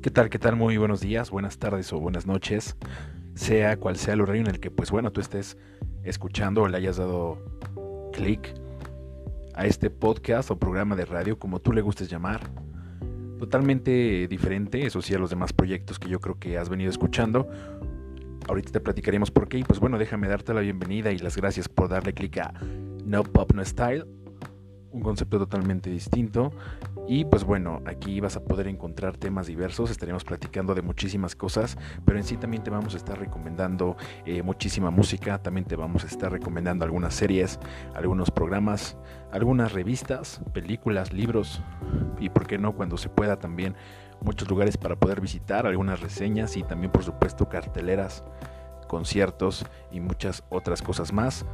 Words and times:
¿Qué 0.00 0.10
tal? 0.10 0.30
¿Qué 0.30 0.38
tal? 0.38 0.54
Muy 0.54 0.76
buenos 0.76 1.00
días, 1.00 1.28
buenas 1.32 1.58
tardes 1.58 1.92
o 1.92 1.98
buenas 1.98 2.24
noches. 2.24 2.76
Sea 3.34 3.76
cual 3.78 3.96
sea 3.96 4.14
el 4.14 4.20
horario 4.20 4.42
en 4.42 4.46
el 4.46 4.60
que, 4.60 4.70
pues 4.70 4.92
bueno, 4.92 5.10
tú 5.10 5.20
estés 5.20 5.58
escuchando 6.04 6.62
o 6.62 6.68
le 6.68 6.76
hayas 6.76 6.98
dado 6.98 7.36
clic 8.12 8.54
a 9.54 9.66
este 9.66 9.90
podcast 9.90 10.52
o 10.52 10.58
programa 10.58 10.94
de 10.94 11.04
radio, 11.04 11.36
como 11.36 11.58
tú 11.58 11.72
le 11.72 11.80
gustes 11.80 12.08
llamar. 12.08 12.42
Totalmente 13.40 14.28
diferente, 14.28 14.86
eso 14.86 15.02
sí, 15.02 15.14
a 15.14 15.18
los 15.18 15.30
demás 15.30 15.52
proyectos 15.52 15.98
que 15.98 16.08
yo 16.08 16.20
creo 16.20 16.38
que 16.38 16.58
has 16.58 16.68
venido 16.68 16.90
escuchando. 16.90 17.48
Ahorita 18.46 18.70
te 18.70 18.80
platicaremos 18.80 19.32
por 19.32 19.48
qué. 19.48 19.58
Y 19.58 19.64
pues 19.64 19.80
bueno, 19.80 19.98
déjame 19.98 20.28
darte 20.28 20.54
la 20.54 20.60
bienvenida 20.60 21.10
y 21.10 21.18
las 21.18 21.36
gracias 21.36 21.68
por 21.68 21.88
darle 21.88 22.14
clic 22.14 22.38
a 22.38 22.54
No 23.04 23.24
Pop 23.24 23.52
No 23.52 23.64
Style 23.64 24.06
un 24.92 25.02
concepto 25.02 25.38
totalmente 25.38 25.90
distinto. 25.90 26.52
Y 27.06 27.24
pues 27.24 27.44
bueno, 27.44 27.80
aquí 27.86 28.20
vas 28.20 28.36
a 28.36 28.44
poder 28.44 28.68
encontrar 28.68 29.16
temas 29.16 29.46
diversos, 29.46 29.90
estaremos 29.90 30.24
platicando 30.24 30.74
de 30.74 30.82
muchísimas 30.82 31.34
cosas, 31.34 31.78
pero 32.04 32.18
en 32.18 32.24
sí 32.24 32.36
también 32.36 32.62
te 32.62 32.70
vamos 32.70 32.94
a 32.94 32.96
estar 32.98 33.18
recomendando 33.18 33.96
eh, 34.26 34.42
muchísima 34.42 34.90
música, 34.90 35.38
también 35.38 35.66
te 35.66 35.76
vamos 35.76 36.04
a 36.04 36.06
estar 36.06 36.30
recomendando 36.30 36.84
algunas 36.84 37.14
series, 37.14 37.58
algunos 37.94 38.30
programas, 38.30 38.96
algunas 39.32 39.72
revistas, 39.72 40.40
películas, 40.52 41.12
libros 41.12 41.62
y 42.20 42.28
por 42.28 42.46
qué 42.46 42.58
no 42.58 42.74
cuando 42.74 42.96
se 42.96 43.08
pueda 43.08 43.38
también 43.38 43.74
muchos 44.20 44.48
lugares 44.48 44.76
para 44.76 44.96
poder 44.96 45.20
visitar, 45.20 45.66
algunas 45.66 46.00
reseñas 46.00 46.56
y 46.56 46.62
también 46.62 46.92
por 46.92 47.04
supuesto 47.04 47.48
carteleras, 47.48 48.24
conciertos 48.86 49.64
y 49.90 50.00
muchas 50.00 50.44
otras 50.50 50.82
cosas 50.82 51.12
más. 51.12 51.46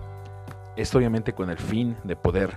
Esto 0.76 0.98
obviamente 0.98 1.34
con 1.34 1.50
el 1.50 1.58
fin 1.58 1.96
de 2.02 2.16
poder 2.16 2.56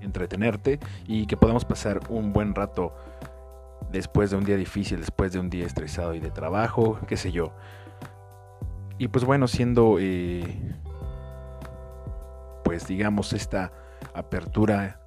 entretenerte 0.00 0.78
y 1.06 1.26
que 1.26 1.36
podamos 1.36 1.64
pasar 1.64 2.00
un 2.08 2.32
buen 2.32 2.54
rato 2.54 2.94
después 3.90 4.30
de 4.30 4.36
un 4.36 4.44
día 4.44 4.56
difícil, 4.56 5.00
después 5.00 5.32
de 5.32 5.38
un 5.38 5.50
día 5.50 5.66
estresado 5.66 6.14
y 6.14 6.20
de 6.20 6.30
trabajo, 6.30 6.98
qué 7.06 7.16
sé 7.16 7.32
yo. 7.32 7.52
Y 8.98 9.08
pues 9.08 9.24
bueno, 9.24 9.46
siendo 9.46 9.96
eh, 10.00 10.42
pues 12.64 12.86
digamos 12.86 13.32
esta 13.32 13.72
apertura, 14.14 15.00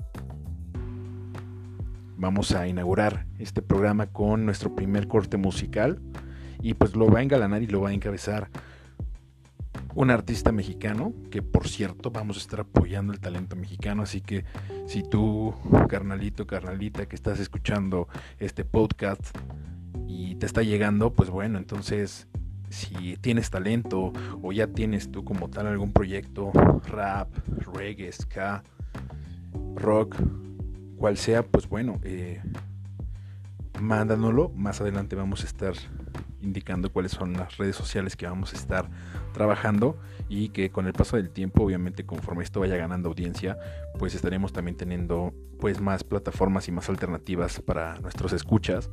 vamos 2.18 2.54
a 2.54 2.68
inaugurar 2.68 3.26
este 3.40 3.62
programa 3.62 4.08
con 4.08 4.46
nuestro 4.46 4.76
primer 4.76 5.08
corte 5.08 5.38
musical 5.38 6.02
y 6.62 6.74
pues 6.74 6.96
lo 6.96 7.08
va 7.08 7.20
a 7.20 7.24
engalanar 7.24 7.62
y 7.62 7.68
lo 7.68 7.82
va 7.82 7.90
a 7.90 7.94
encabezar 7.94 8.50
un 9.96 10.10
artista 10.10 10.52
mexicano, 10.52 11.14
que 11.30 11.42
por 11.42 11.68
cierto 11.68 12.12
vamos 12.12 12.38
a 12.38 12.40
estar 12.40 12.62
apoyando 12.62 13.14
el 13.14 13.20
talento 13.20 13.56
mexicano, 13.56 14.04
así 14.04 14.22
que 14.22 14.46
si 14.88 15.04
tú, 15.04 15.54
carnalito, 15.90 16.48
carnalita, 16.48 17.06
que 17.08 17.16
estás 17.16 17.40
escuchando 17.40 18.08
este 18.40 18.66
podcast 18.66 19.38
y 20.08 20.36
te 20.36 20.46
está 20.46 20.64
llegando, 20.64 21.14
pues 21.14 21.30
bueno, 21.30 21.58
entonces 21.58 22.28
si 22.70 23.18
tienes 23.18 23.50
talento 23.50 24.14
o 24.42 24.52
ya 24.52 24.68
tienes 24.68 25.12
tú 25.12 25.24
como 25.24 25.50
tal 25.50 25.68
algún 25.68 25.92
proyecto, 25.92 26.52
rap, 26.88 27.30
reggae, 27.74 28.12
ska, 28.12 28.64
rock, 29.76 30.16
cual 30.98 31.18
sea, 31.18 31.44
pues 31.44 31.68
bueno, 31.68 32.00
eh, 32.04 32.42
mándanoslo. 33.80 34.50
Más 34.56 34.80
adelante 34.82 35.16
vamos 35.16 35.44
a 35.44 35.48
estar 35.48 35.74
indicando 36.42 36.92
cuáles 36.92 37.12
son 37.12 37.34
las 37.34 37.58
redes 37.58 37.76
sociales 37.76 38.16
que 38.16 38.26
vamos 38.26 38.54
a 38.54 38.58
estar 38.58 38.90
trabajando 39.34 39.98
y 40.30 40.50
que 40.50 40.70
con 40.70 40.88
el 40.88 40.94
paso 40.94 41.18
del 41.18 41.30
tiempo, 41.30 41.64
obviamente 41.64 42.06
conforme 42.06 42.44
esto 42.44 42.60
vaya 42.60 42.78
ganando 42.78 43.10
audiencia, 43.10 43.58
pues 44.00 44.16
estaremos 44.16 44.54
también 44.54 44.78
teniendo 44.78 45.34
pues 45.60 45.80
más 45.80 46.04
plataformas 46.04 46.68
y 46.68 46.72
más 46.72 46.90
alternativas 46.90 47.62
para 47.62 48.00
nuestros 48.00 48.34
escuchas 48.34 48.90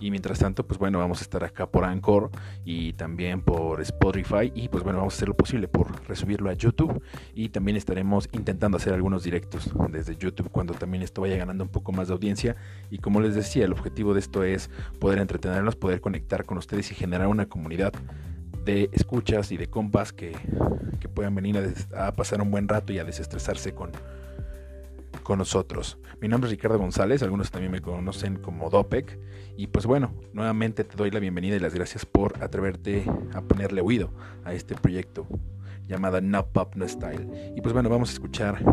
y 0.00 0.10
mientras 0.10 0.38
tanto, 0.38 0.66
pues 0.66 0.78
bueno, 0.78 0.98
vamos 0.98 1.20
a 1.20 1.22
estar 1.22 1.44
acá 1.44 1.70
por 1.70 1.84
Anchor 1.84 2.30
y 2.64 2.94
también 2.94 3.42
por 3.42 3.80
Spotify. 3.82 4.50
Y 4.54 4.68
pues 4.68 4.82
bueno, 4.82 4.98
vamos 4.98 5.14
a 5.14 5.16
hacer 5.16 5.28
lo 5.28 5.36
posible 5.36 5.68
por 5.68 6.08
resubirlo 6.08 6.48
a 6.50 6.54
YouTube. 6.54 7.02
Y 7.34 7.50
también 7.50 7.76
estaremos 7.76 8.28
intentando 8.32 8.78
hacer 8.78 8.94
algunos 8.94 9.22
directos 9.22 9.70
desde 9.90 10.16
YouTube 10.16 10.50
cuando 10.50 10.72
también 10.74 11.02
esto 11.02 11.20
vaya 11.20 11.36
ganando 11.36 11.64
un 11.64 11.70
poco 11.70 11.92
más 11.92 12.08
de 12.08 12.14
audiencia. 12.14 12.56
Y 12.90 12.98
como 12.98 13.20
les 13.20 13.34
decía, 13.34 13.66
el 13.66 13.72
objetivo 13.72 14.14
de 14.14 14.20
esto 14.20 14.42
es 14.42 14.70
poder 14.98 15.18
entretenernos, 15.18 15.76
poder 15.76 16.00
conectar 16.00 16.44
con 16.44 16.56
ustedes 16.58 16.90
y 16.90 16.94
generar 16.94 17.28
una 17.28 17.46
comunidad 17.46 17.92
de 18.64 18.88
escuchas 18.92 19.52
y 19.52 19.56
de 19.56 19.68
compas 19.68 20.12
que, 20.12 20.36
que 20.98 21.08
puedan 21.08 21.34
venir 21.34 21.74
a, 21.92 22.06
a 22.06 22.16
pasar 22.16 22.40
un 22.40 22.50
buen 22.50 22.68
rato 22.68 22.92
y 22.92 22.98
a 22.98 23.04
desestresarse 23.04 23.74
con, 23.74 23.90
con 25.22 25.38
nosotros. 25.38 25.98
Mi 26.20 26.28
nombre 26.28 26.48
es 26.48 26.52
Ricardo 26.52 26.78
González, 26.78 27.22
algunos 27.22 27.50
también 27.50 27.72
me 27.72 27.80
conocen 27.80 28.36
como 28.36 28.70
Dopec. 28.70 29.18
Y 29.56 29.66
pues 29.68 29.86
bueno, 29.86 30.14
nuevamente 30.32 30.84
te 30.84 30.96
doy 30.96 31.10
la 31.10 31.20
bienvenida 31.20 31.56
y 31.56 31.60
las 31.60 31.74
gracias 31.74 32.06
por 32.06 32.42
atreverte 32.42 33.04
a 33.34 33.42
ponerle 33.42 33.80
oído 33.80 34.12
a 34.44 34.54
este 34.54 34.74
proyecto 34.74 35.26
llamada 35.86 36.20
No 36.20 36.46
Pop 36.46 36.74
No 36.76 36.88
Style. 36.88 37.52
Y 37.56 37.60
pues 37.60 37.72
bueno, 37.72 37.88
vamos 37.88 38.10
a 38.10 38.12
escuchar 38.12 38.64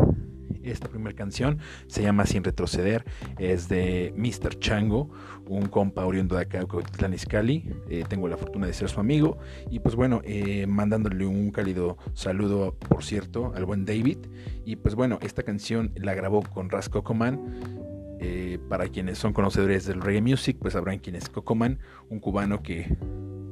esta 0.70 0.88
primera 0.88 1.14
canción 1.14 1.58
se 1.86 2.02
llama 2.02 2.26
Sin 2.26 2.44
Retroceder, 2.44 3.04
es 3.38 3.68
de 3.68 4.12
Mr. 4.16 4.58
Chango, 4.58 5.10
un 5.46 5.66
compa 5.66 6.04
oriundo 6.04 6.36
de 6.36 6.42
acá, 6.42 6.64
de 6.64 7.14
Izcalli. 7.14 7.70
Eh, 7.88 8.04
tengo 8.08 8.28
la 8.28 8.36
fortuna 8.36 8.66
de 8.66 8.72
ser 8.72 8.88
su 8.88 9.00
amigo 9.00 9.38
y 9.70 9.80
pues 9.80 9.94
bueno, 9.94 10.20
eh, 10.24 10.66
mandándole 10.66 11.26
un 11.26 11.50
cálido 11.50 11.96
saludo, 12.14 12.74
por 12.74 13.04
cierto, 13.04 13.52
al 13.54 13.64
buen 13.64 13.84
David. 13.84 14.18
Y 14.64 14.76
pues 14.76 14.94
bueno, 14.94 15.18
esta 15.22 15.42
canción 15.42 15.92
la 15.96 16.14
grabó 16.14 16.42
con 16.42 16.70
Ras 16.70 16.88
Cocoman. 16.88 17.88
Eh, 18.20 18.58
para 18.68 18.88
quienes 18.88 19.16
son 19.16 19.32
conocedores 19.32 19.86
del 19.86 20.00
reggae 20.00 20.20
music, 20.20 20.56
pues 20.60 20.72
sabrán 20.72 20.98
quién 20.98 21.14
es 21.14 21.28
Cocoman, 21.28 21.78
un 22.08 22.18
cubano 22.18 22.64
que 22.64 22.96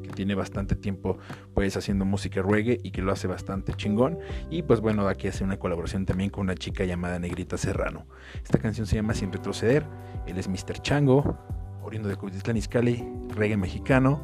tiene 0.09 0.35
bastante 0.35 0.77
tiempo 0.77 1.19
pues 1.55 1.77
haciendo 1.77 2.05
música 2.05 2.43
reggae 2.43 2.79
y 2.83 2.91
que 2.91 3.03
lo 3.03 3.13
hace 3.13 3.27
bastante 3.27 3.75
chingón. 3.75 4.19
Y 4.51 4.63
pues 4.63 4.81
bueno, 4.81 5.09
aquí 5.09 5.29
hace 5.29 5.45
una 5.45 5.59
colaboración 5.59 6.07
también 6.07 6.31
con 6.31 6.43
una 6.43 6.55
chica 6.55 6.85
llamada 6.85 7.19
Negrita 7.19 7.57
Serrano. 7.57 8.07
Esta 8.43 8.59
canción 8.59 8.87
se 8.87 8.97
llama 8.97 9.15
Sin 9.15 9.33
Retroceder. 9.33 9.85
Él 10.27 10.39
es 10.39 10.49
Mr. 10.49 10.81
Chango, 10.83 11.39
oriundo 11.83 12.09
de 12.09 12.17
Cuautitlán 12.17 12.57
Izcalli, 12.57 13.05
reggae 13.35 13.57
mexicano. 13.57 14.21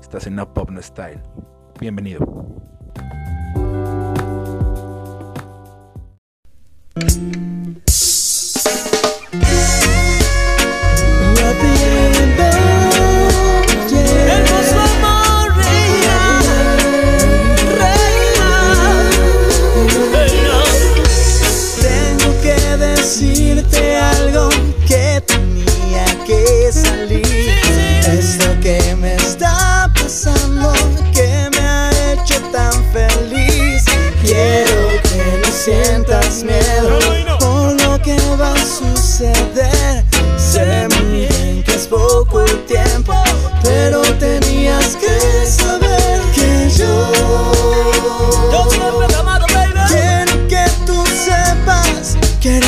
Estás 0.00 0.26
en 0.26 0.36
No 0.36 0.52
Pop 0.52 0.70
No 0.70 0.82
Style. 0.82 1.22
Bienvenido. 1.80 2.71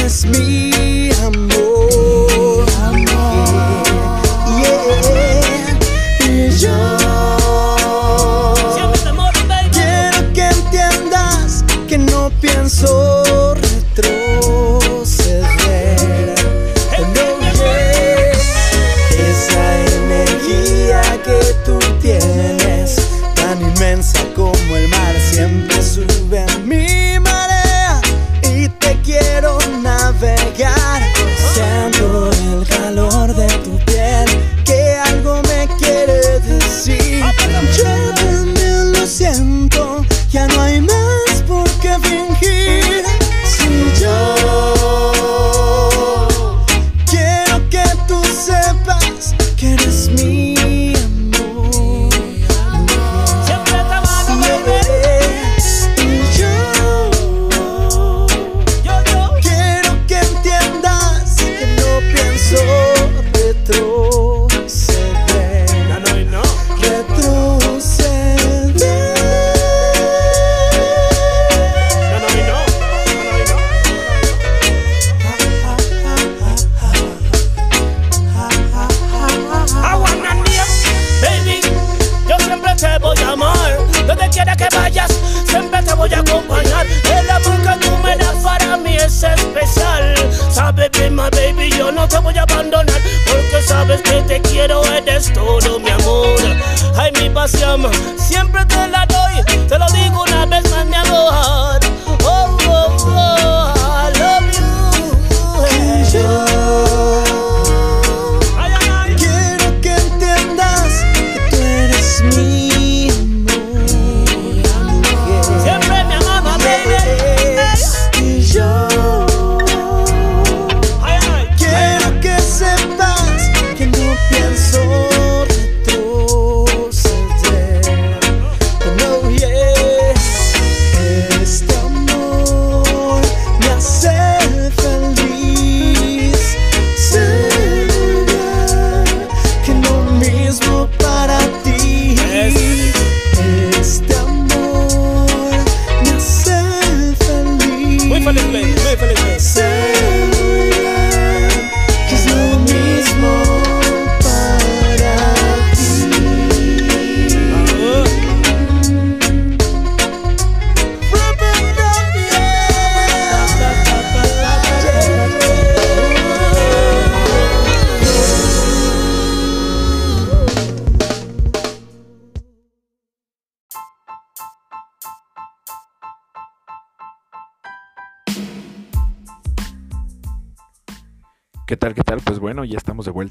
Que 0.05 0.11
eres 0.11 0.27
mío. 0.27 1.54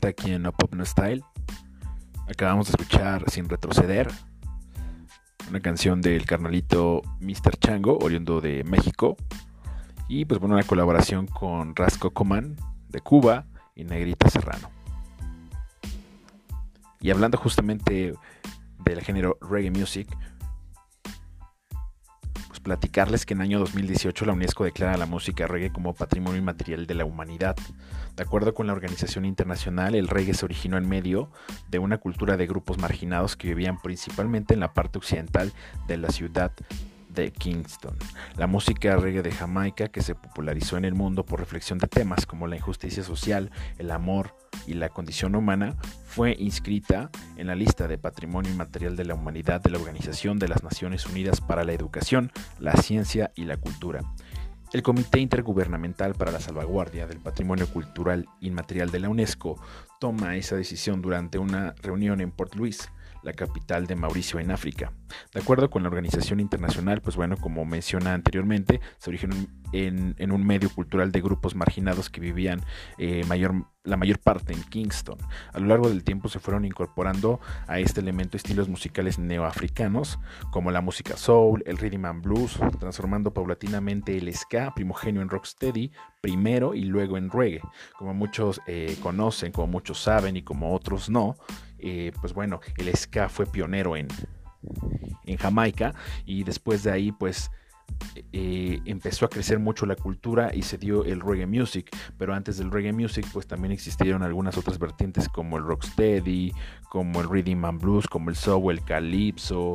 Aquí 0.02 0.32
en 0.32 0.44
No 0.44 0.52
Pop 0.52 0.74
No 0.74 0.86
Style. 0.86 1.24
Acabamos 2.28 2.68
de 2.68 2.72
escuchar 2.72 3.30
Sin 3.30 3.48
Retroceder, 3.48 4.10
una 5.50 5.60
canción 5.60 6.02
del 6.02 6.26
carnalito 6.26 7.02
Mr. 7.20 7.58
Chango, 7.60 7.98
oriundo 8.00 8.42
de 8.42 8.64
México. 8.64 9.16
Y 10.08 10.26
pues 10.26 10.40
bueno, 10.40 10.56
una 10.56 10.64
colaboración 10.64 11.28
con 11.28 11.76
Rasco 11.76 12.12
Coman 12.12 12.56
de 12.90 13.02
Cuba 13.02 13.46
y 13.76 13.84
Negrita 13.84 14.30
Serrano. 14.30 14.70
Y 17.00 17.12
hablando 17.12 17.38
justamente 17.38 18.14
del 18.84 19.02
género 19.02 19.38
reggae 19.42 19.72
music, 19.72 20.08
platicarles 22.64 23.26
que 23.26 23.34
en 23.34 23.42
el 23.42 23.48
año 23.48 23.60
2018 23.60 24.26
la 24.26 24.34
UNESCO 24.34 24.64
declara 24.64 24.98
la 24.98 25.06
música 25.06 25.46
reggae 25.46 25.72
como 25.72 25.94
patrimonio 25.94 26.40
inmaterial 26.40 26.88
de 26.88 26.96
la 26.96 27.06
humanidad. 27.06 27.56
De 28.16 28.24
acuerdo 28.24 28.54
con 28.54 28.68
la 28.68 28.74
organización 28.74 29.26
internacional, 29.26 29.96
el 29.96 30.08
reggae 30.08 30.34
se 30.34 30.46
originó 30.46 30.78
en 30.78 30.88
medio 30.88 31.30
de 31.70 31.80
una 31.80 31.98
cultura 31.98 32.38
de 32.38 32.48
grupos 32.48 32.78
marginados 32.78 33.36
que 33.36 33.50
vivían 33.50 33.80
principalmente 33.80 34.54
en 34.54 34.62
la 34.62 34.74
parte 34.74 34.98
occidental 34.98 35.52
de 35.88 35.98
la 35.98 36.10
ciudad 36.10 36.52
de 37.10 37.32
Kingston. 37.32 37.96
La 38.38 38.48
música 38.48 38.96
reggae 38.96 39.22
de 39.22 39.32
Jamaica, 39.32 39.90
que 39.90 40.02
se 40.02 40.16
popularizó 40.16 40.78
en 40.78 40.86
el 40.86 40.96
mundo 40.96 41.26
por 41.26 41.40
reflexión 41.40 41.78
de 41.78 41.88
temas 41.88 42.26
como 42.26 42.48
la 42.48 42.56
injusticia 42.56 43.04
social, 43.04 43.52
el 43.78 43.92
amor 43.92 44.36
y 44.68 44.74
la 44.74 44.90
condición 44.90 45.36
humana, 45.36 45.76
fue 46.06 46.36
inscrita 46.40 47.10
en 47.38 47.48
la 47.48 47.56
lista 47.56 47.88
de 47.88 47.98
Patrimonio 47.98 48.52
Inmaterial 48.52 48.96
de 48.96 49.06
la 49.06 49.16
Humanidad 49.16 49.62
de 49.62 49.72
la 49.72 49.80
Organización 49.80 50.40
de 50.40 50.48
las 50.48 50.64
Naciones 50.64 51.06
Unidas 51.06 51.42
para 51.42 51.64
la 51.64 51.74
Educación, 51.74 52.32
la 52.60 52.74
Ciencia 52.74 53.32
y 53.36 53.46
la 53.46 53.58
Cultura. 53.58 54.02
El 54.74 54.82
Comité 54.82 55.20
Intergubernamental 55.20 56.16
para 56.16 56.32
la 56.32 56.40
Salvaguardia 56.40 57.06
del 57.06 57.20
Patrimonio 57.20 57.68
Cultural 57.68 58.28
Inmaterial 58.42 58.90
de 58.90 59.00
la 59.00 59.10
UNESCO 59.10 59.62
toma 60.00 60.36
esa 60.36 60.56
decisión 60.56 61.02
durante 61.02 61.38
una 61.38 61.76
reunión 61.84 62.22
en 62.22 62.32
Port 62.32 62.56
Louis, 62.56 62.90
la 63.24 63.34
capital 63.34 63.88
de 63.88 63.96
Mauricio 63.96 64.40
en 64.40 64.52
África. 64.52 64.92
De 65.34 65.42
acuerdo 65.42 65.70
con 65.70 65.84
la 65.84 65.90
organización 65.90 66.40
internacional, 66.40 67.02
pues 67.02 67.16
bueno, 67.16 67.38
como 67.38 67.66
menciona 67.66 68.14
anteriormente, 68.14 68.82
se 68.98 69.10
originó 69.10 69.36
en, 69.72 70.16
en 70.18 70.32
un 70.32 70.46
medio 70.46 70.70
cultural 70.70 71.12
de 71.12 71.22
grupos 71.22 71.56
marginados 71.56 72.10
que 72.10 72.22
vivían 72.22 72.62
eh, 72.98 73.24
mayor, 73.28 73.66
la 73.84 73.98
mayor 73.98 74.20
parte 74.20 74.54
en 74.54 74.62
Kingston. 74.64 75.18
A 75.52 75.60
lo 75.60 75.68
largo 75.68 75.90
del 75.90 76.04
tiempo 76.04 76.30
se 76.30 76.40
fueron 76.40 76.66
incorporando 76.66 77.40
a 77.68 77.80
este 77.80 78.02
elemento 78.02 78.38
estilos 78.38 78.70
musicales 78.70 79.18
neoafricanos, 79.20 80.20
como 80.52 80.72
la 80.72 80.82
música 80.82 81.18
soul, 81.18 81.64
el 81.66 81.78
rhythm 81.78 82.06
and 82.06 82.24
blues, 82.24 82.60
transformando 82.80 83.34
paulatinamente 83.34 84.18
el 84.18 84.34
ska, 84.34 84.74
primogenio 84.76 85.22
en 85.22 85.30
rocksteady, 85.30 85.92
primero 86.22 86.74
y 86.74 86.84
luego 86.84 87.18
en 87.18 87.30
reggae. 87.30 87.62
Como 87.98 88.14
muchos 88.14 88.62
eh, 88.68 88.96
conocen, 89.02 89.52
como 89.52 89.68
muchos 89.68 90.02
saben 90.02 90.38
y 90.38 90.44
como 90.44 90.74
otros 90.74 91.10
no, 91.10 91.36
eh, 91.84 92.12
pues 92.22 92.34
bueno, 92.34 92.62
el 92.78 92.96
ska 92.96 93.28
fue 93.28 93.46
pionero 93.46 93.98
en, 93.98 94.08
en 95.26 95.38
Jamaica 95.38 95.94
y 96.26 96.46
después 96.46 96.84
de 96.84 96.92
ahí 96.92 97.12
pues 97.12 97.52
eh, 98.32 98.80
empezó 98.86 99.26
a 99.26 99.30
crecer 99.30 99.60
mucho 99.60 99.86
la 99.86 99.98
cultura 99.98 100.52
y 100.54 100.62
se 100.62 100.78
dio 100.78 101.04
el 101.04 101.20
reggae 101.20 101.46
music, 101.46 101.90
pero 102.18 102.34
antes 102.34 102.58
del 102.58 102.72
reggae 102.72 102.94
music 102.94 103.28
pues 103.34 103.48
también 103.48 103.74
existieron 103.74 104.24
algunas 104.24 104.58
otras 104.58 104.80
vertientes 104.80 105.28
como 105.28 105.58
el 105.58 105.66
rocksteady, 105.66 106.54
como 106.90 107.20
el 107.20 107.30
rhythm 107.30 107.66
and 107.66 107.82
blues, 107.82 108.08
como 108.08 108.30
el 108.30 108.38
soul, 108.38 108.72
el 108.72 108.84
calypso, 108.84 109.74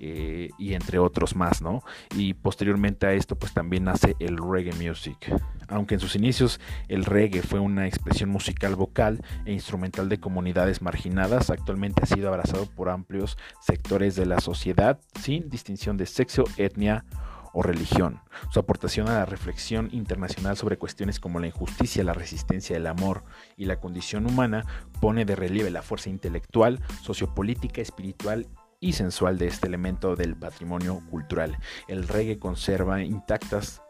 eh, 0.00 0.50
y 0.58 0.74
entre 0.74 0.98
otros 0.98 1.34
más, 1.34 1.62
¿no? 1.62 1.82
Y 2.14 2.34
posteriormente 2.34 3.06
a 3.06 3.12
esto, 3.12 3.36
pues 3.36 3.52
también 3.52 3.84
nace 3.84 4.16
el 4.18 4.36
reggae 4.36 4.72
music. 4.72 5.34
Aunque 5.68 5.94
en 5.94 6.00
sus 6.00 6.16
inicios 6.16 6.60
el 6.88 7.04
reggae 7.04 7.42
fue 7.42 7.60
una 7.60 7.86
expresión 7.86 8.30
musical 8.30 8.74
vocal 8.74 9.22
e 9.44 9.52
instrumental 9.52 10.08
de 10.08 10.20
comunidades 10.20 10.82
marginadas, 10.82 11.50
actualmente 11.50 12.02
ha 12.02 12.06
sido 12.06 12.28
abrazado 12.28 12.66
por 12.66 12.88
amplios 12.88 13.36
sectores 13.60 14.16
de 14.16 14.26
la 14.26 14.40
sociedad 14.40 15.00
sin 15.20 15.48
distinción 15.50 15.96
de 15.96 16.06
sexo, 16.06 16.44
etnia 16.56 17.04
o 17.52 17.62
religión. 17.62 18.20
Su 18.50 18.60
aportación 18.60 19.08
a 19.08 19.14
la 19.14 19.24
reflexión 19.26 19.88
internacional 19.92 20.56
sobre 20.56 20.78
cuestiones 20.78 21.18
como 21.18 21.40
la 21.40 21.48
injusticia, 21.48 22.04
la 22.04 22.12
resistencia, 22.12 22.76
el 22.76 22.86
amor 22.86 23.24
y 23.56 23.64
la 23.64 23.80
condición 23.80 24.26
humana 24.26 24.64
pone 25.00 25.24
de 25.24 25.34
relieve 25.34 25.70
la 25.70 25.82
fuerza 25.82 26.10
intelectual, 26.10 26.80
sociopolítica, 27.02 27.80
espiritual 27.80 28.46
y 28.80 28.92
sensual 28.92 29.38
de 29.38 29.46
este 29.46 29.66
elemento 29.66 30.16
del 30.16 30.36
patrimonio 30.36 31.02
cultural. 31.10 31.58
El 31.88 32.06
reggae 32.06 32.38
conserva 32.38 33.02
intactas 33.02 33.82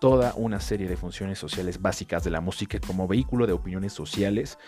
toda 0.00 0.32
una 0.36 0.60
serie 0.60 0.88
de 0.88 0.96
funciones 0.96 1.38
sociales 1.38 1.80
básicas 1.80 2.24
de 2.24 2.30
la 2.30 2.40
música 2.40 2.78
como 2.78 3.08
vehículo 3.08 3.46
de 3.46 3.52
opiniones 3.52 3.92
sociales, 3.92 4.58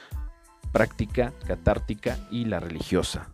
práctica, 0.73 1.33
catártica 1.47 2.19
y 2.31 2.45
la 2.47 2.61
religiosa, 2.61 3.31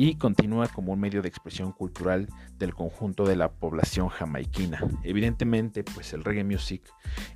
y 0.00 0.14
continúa 0.14 0.68
como 0.68 0.92
un 0.92 1.00
medio 1.00 1.22
de 1.22 1.28
expresión 1.28 1.72
cultural 1.72 2.28
del 2.56 2.72
conjunto 2.72 3.24
de 3.24 3.34
la 3.34 3.50
población 3.50 4.06
jamaiquina. 4.06 4.78
Evidentemente, 5.02 5.82
pues 5.82 6.12
el 6.12 6.22
reggae 6.22 6.44
music 6.44 6.82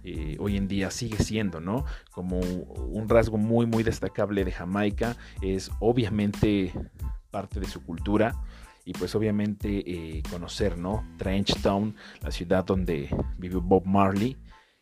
eh, 0.05 0.37
hoy 0.39 0.57
en 0.57 0.69
día 0.69 0.93
sigue 0.93 1.19
siendo, 1.19 1.61
¿no? 1.61 1.85
Como 2.13 2.39
un 2.39 3.09
rasgo 3.09 3.37
muy, 3.37 3.67
muy 3.67 3.83
destacable 3.83 4.45
de 4.45 4.53
Jamaica, 4.53 5.17
es 5.41 5.73
obviamente 5.81 6.73
parte 7.33 7.59
de 7.59 7.67
su 7.67 7.83
cultura 7.83 8.37
y 8.85 8.93
pues 8.93 9.15
obviamente 9.17 9.83
eh, 9.85 10.23
conocer, 10.31 10.79
¿no? 10.79 11.05
Trenchtown, 11.17 11.97
la 12.21 12.31
ciudad 12.31 12.65
donde 12.65 13.09
vivió 13.39 13.61
Bob 13.61 13.87
Marley, 13.87 14.37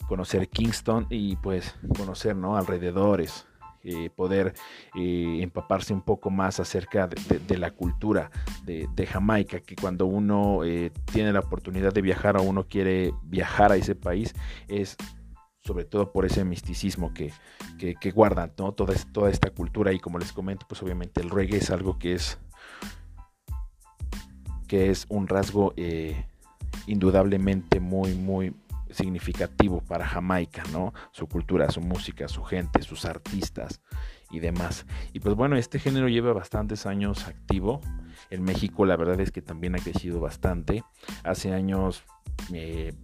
conocer 0.07 0.49
Kingston 0.49 1.07
y 1.09 1.37
pues 1.37 1.75
conocer, 1.97 2.37
¿no? 2.37 2.57
Alrededores, 2.57 3.47
eh, 3.83 4.11
poder 4.15 4.53
eh, 4.95 5.39
empaparse 5.41 5.95
un 5.95 6.03
poco 6.03 6.29
más 6.29 6.61
acerca 6.61 7.09
de, 7.09 7.57
la 7.57 7.71
cultura 7.71 8.31
de, 8.67 8.87
de, 8.95 9.07
Jamaica, 9.07 9.61
que 9.61 9.75
cuando 9.75 10.05
uno 10.05 10.65
eh, 10.65 10.93
tiene 11.11 11.33
la 11.33 11.41
oportunidad 11.41 11.91
de 11.95 12.03
viajar 12.03 12.37
o 12.37 12.43
uno 12.43 12.67
quiere 12.69 13.15
viajar 13.23 13.73
a 13.73 13.77
ese 13.77 13.95
país, 13.95 14.35
es 14.69 14.99
sobre 15.63 15.85
todo 15.85 16.13
por 16.13 16.25
ese 16.25 16.45
misticismo 16.45 17.13
que, 17.13 17.33
que, 17.79 18.11
guardan 18.11 18.53
¿no? 18.59 18.73
toda, 18.73 18.95
toda 19.13 19.31
esta 19.31 19.51
cultura 19.51 19.93
y 19.93 19.99
como 19.99 20.19
les 20.19 20.33
comento, 20.33 20.67
pues 20.69 20.83
obviamente 20.83 21.21
el 21.21 21.31
reggae 21.31 21.59
es 21.59 21.71
algo 21.71 21.99
que 21.99 22.15
es 22.15 22.39
que 24.69 24.91
es 24.91 25.07
un 25.09 25.27
rasgo 25.27 25.75
eh, 25.77 26.27
indudablemente 26.87 27.81
muy, 27.81 28.15
muy, 28.15 28.55
significativo 28.93 29.81
para 29.81 30.07
Jamaica, 30.07 30.63
¿no? 30.73 30.93
Su 31.13 31.27
cultura, 31.27 31.71
su 31.71 31.81
música, 31.81 32.29
su 32.29 32.43
gente, 32.43 32.83
sus 32.83 33.05
artistas 33.05 33.81
y 34.31 34.41
demás. 34.41 34.87
Y 35.13 35.21
pues 35.21 35.35
bueno, 35.35 35.57
este 35.57 35.79
género 35.79 36.09
lleva 36.09 36.33
bastantes 36.33 36.87
años 36.87 37.27
activo. 37.27 37.81
En 38.31 38.43
México 38.43 38.85
la 38.87 38.97
verdad 38.97 39.21
es 39.21 39.31
que 39.31 39.43
también 39.43 39.75
ha 39.77 39.79
crecido 39.79 40.21
bastante. 40.21 40.85
Hace 41.25 41.53
años, 41.53 42.03
eh, 42.53 42.95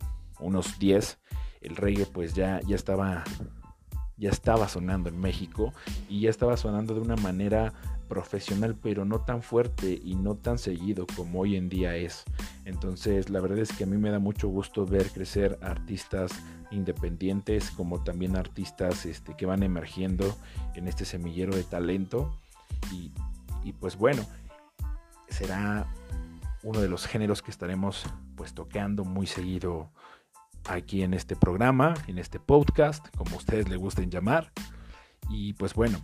unos 0.40 0.78
10, 0.78 1.18
el 1.66 1.76
reggae 1.76 2.06
pues 2.06 2.34
ya, 2.34 2.60
ya 2.66 2.76
estaba 2.76 3.24
ya 4.16 4.30
estaba 4.30 4.68
sonando 4.68 5.08
en 5.08 5.20
México 5.20 5.74
y 6.08 6.20
ya 6.20 6.30
estaba 6.30 6.56
sonando 6.56 6.94
de 6.94 7.00
una 7.00 7.16
manera 7.16 7.74
profesional, 8.08 8.76
pero 8.80 9.04
no 9.04 9.20
tan 9.20 9.42
fuerte 9.42 10.00
y 10.02 10.14
no 10.14 10.36
tan 10.36 10.58
seguido 10.58 11.06
como 11.16 11.40
hoy 11.40 11.56
en 11.56 11.68
día 11.68 11.96
es. 11.96 12.24
Entonces, 12.64 13.30
la 13.30 13.40
verdad 13.40 13.58
es 13.58 13.72
que 13.72 13.84
a 13.84 13.86
mí 13.86 13.96
me 13.96 14.10
da 14.10 14.18
mucho 14.18 14.48
gusto 14.48 14.86
ver 14.86 15.10
crecer 15.10 15.58
artistas 15.60 16.32
independientes 16.70 17.70
como 17.70 18.02
también 18.02 18.36
artistas 18.36 19.06
este, 19.06 19.36
que 19.36 19.44
van 19.44 19.62
emergiendo 19.62 20.36
en 20.74 20.88
este 20.88 21.04
semillero 21.04 21.54
de 21.54 21.64
talento. 21.64 22.38
Y, 22.92 23.12
y 23.64 23.72
pues 23.72 23.96
bueno, 23.96 24.24
será 25.28 25.86
uno 26.62 26.80
de 26.80 26.88
los 26.88 27.06
géneros 27.06 27.42
que 27.42 27.50
estaremos 27.50 28.04
pues 28.36 28.54
tocando 28.54 29.04
muy 29.04 29.26
seguido 29.26 29.90
aquí 30.68 31.02
en 31.02 31.14
este 31.14 31.36
programa, 31.36 31.94
en 32.06 32.18
este 32.18 32.38
podcast, 32.40 33.06
como 33.16 33.36
ustedes 33.36 33.68
le 33.68 33.76
gusten 33.76 34.10
llamar. 34.10 34.52
Y 35.28 35.54
pues 35.54 35.74
bueno, 35.74 36.00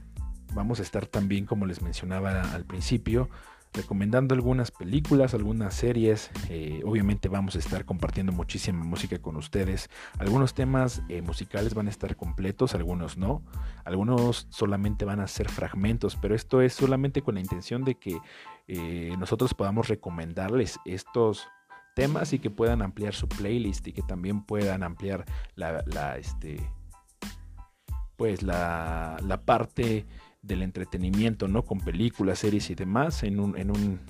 vamos 0.54 0.80
a 0.80 0.82
estar 0.82 1.06
también, 1.06 1.46
como 1.46 1.66
les 1.66 1.82
mencionaba 1.82 2.42
al 2.52 2.64
principio, 2.64 3.28
recomendando 3.72 4.34
algunas 4.34 4.70
películas, 4.70 5.34
algunas 5.34 5.74
series. 5.74 6.30
Eh, 6.48 6.82
obviamente 6.84 7.28
vamos 7.28 7.56
a 7.56 7.58
estar 7.58 7.84
compartiendo 7.84 8.32
muchísima 8.32 8.84
música 8.84 9.18
con 9.18 9.36
ustedes. 9.36 9.88
Algunos 10.18 10.54
temas 10.54 11.02
eh, 11.08 11.22
musicales 11.22 11.74
van 11.74 11.86
a 11.86 11.90
estar 11.90 12.16
completos, 12.16 12.74
algunos 12.74 13.16
no. 13.16 13.42
Algunos 13.84 14.46
solamente 14.50 15.04
van 15.04 15.20
a 15.20 15.26
ser 15.26 15.48
fragmentos, 15.48 16.16
pero 16.16 16.34
esto 16.34 16.60
es 16.60 16.74
solamente 16.74 17.22
con 17.22 17.34
la 17.34 17.40
intención 17.40 17.84
de 17.84 17.94
que 17.94 18.18
eh, 18.68 19.14
nosotros 19.18 19.54
podamos 19.54 19.88
recomendarles 19.88 20.78
estos 20.84 21.46
temas 21.94 22.32
y 22.32 22.38
que 22.38 22.50
puedan 22.50 22.82
ampliar 22.82 23.14
su 23.14 23.28
playlist 23.28 23.86
y 23.88 23.92
que 23.92 24.02
también 24.02 24.44
puedan 24.44 24.82
ampliar 24.82 25.24
la, 25.54 25.82
la 25.86 26.16
este, 26.16 26.58
pues 28.16 28.42
la, 28.42 29.16
la 29.26 29.42
parte 29.42 30.06
del 30.42 30.62
entretenimiento, 30.62 31.48
¿no? 31.48 31.64
Con 31.64 31.78
películas, 31.78 32.40
series 32.40 32.70
y 32.70 32.74
demás. 32.74 33.22
En 33.22 33.40
un, 33.40 33.56
en 33.56 33.70
un 33.70 34.00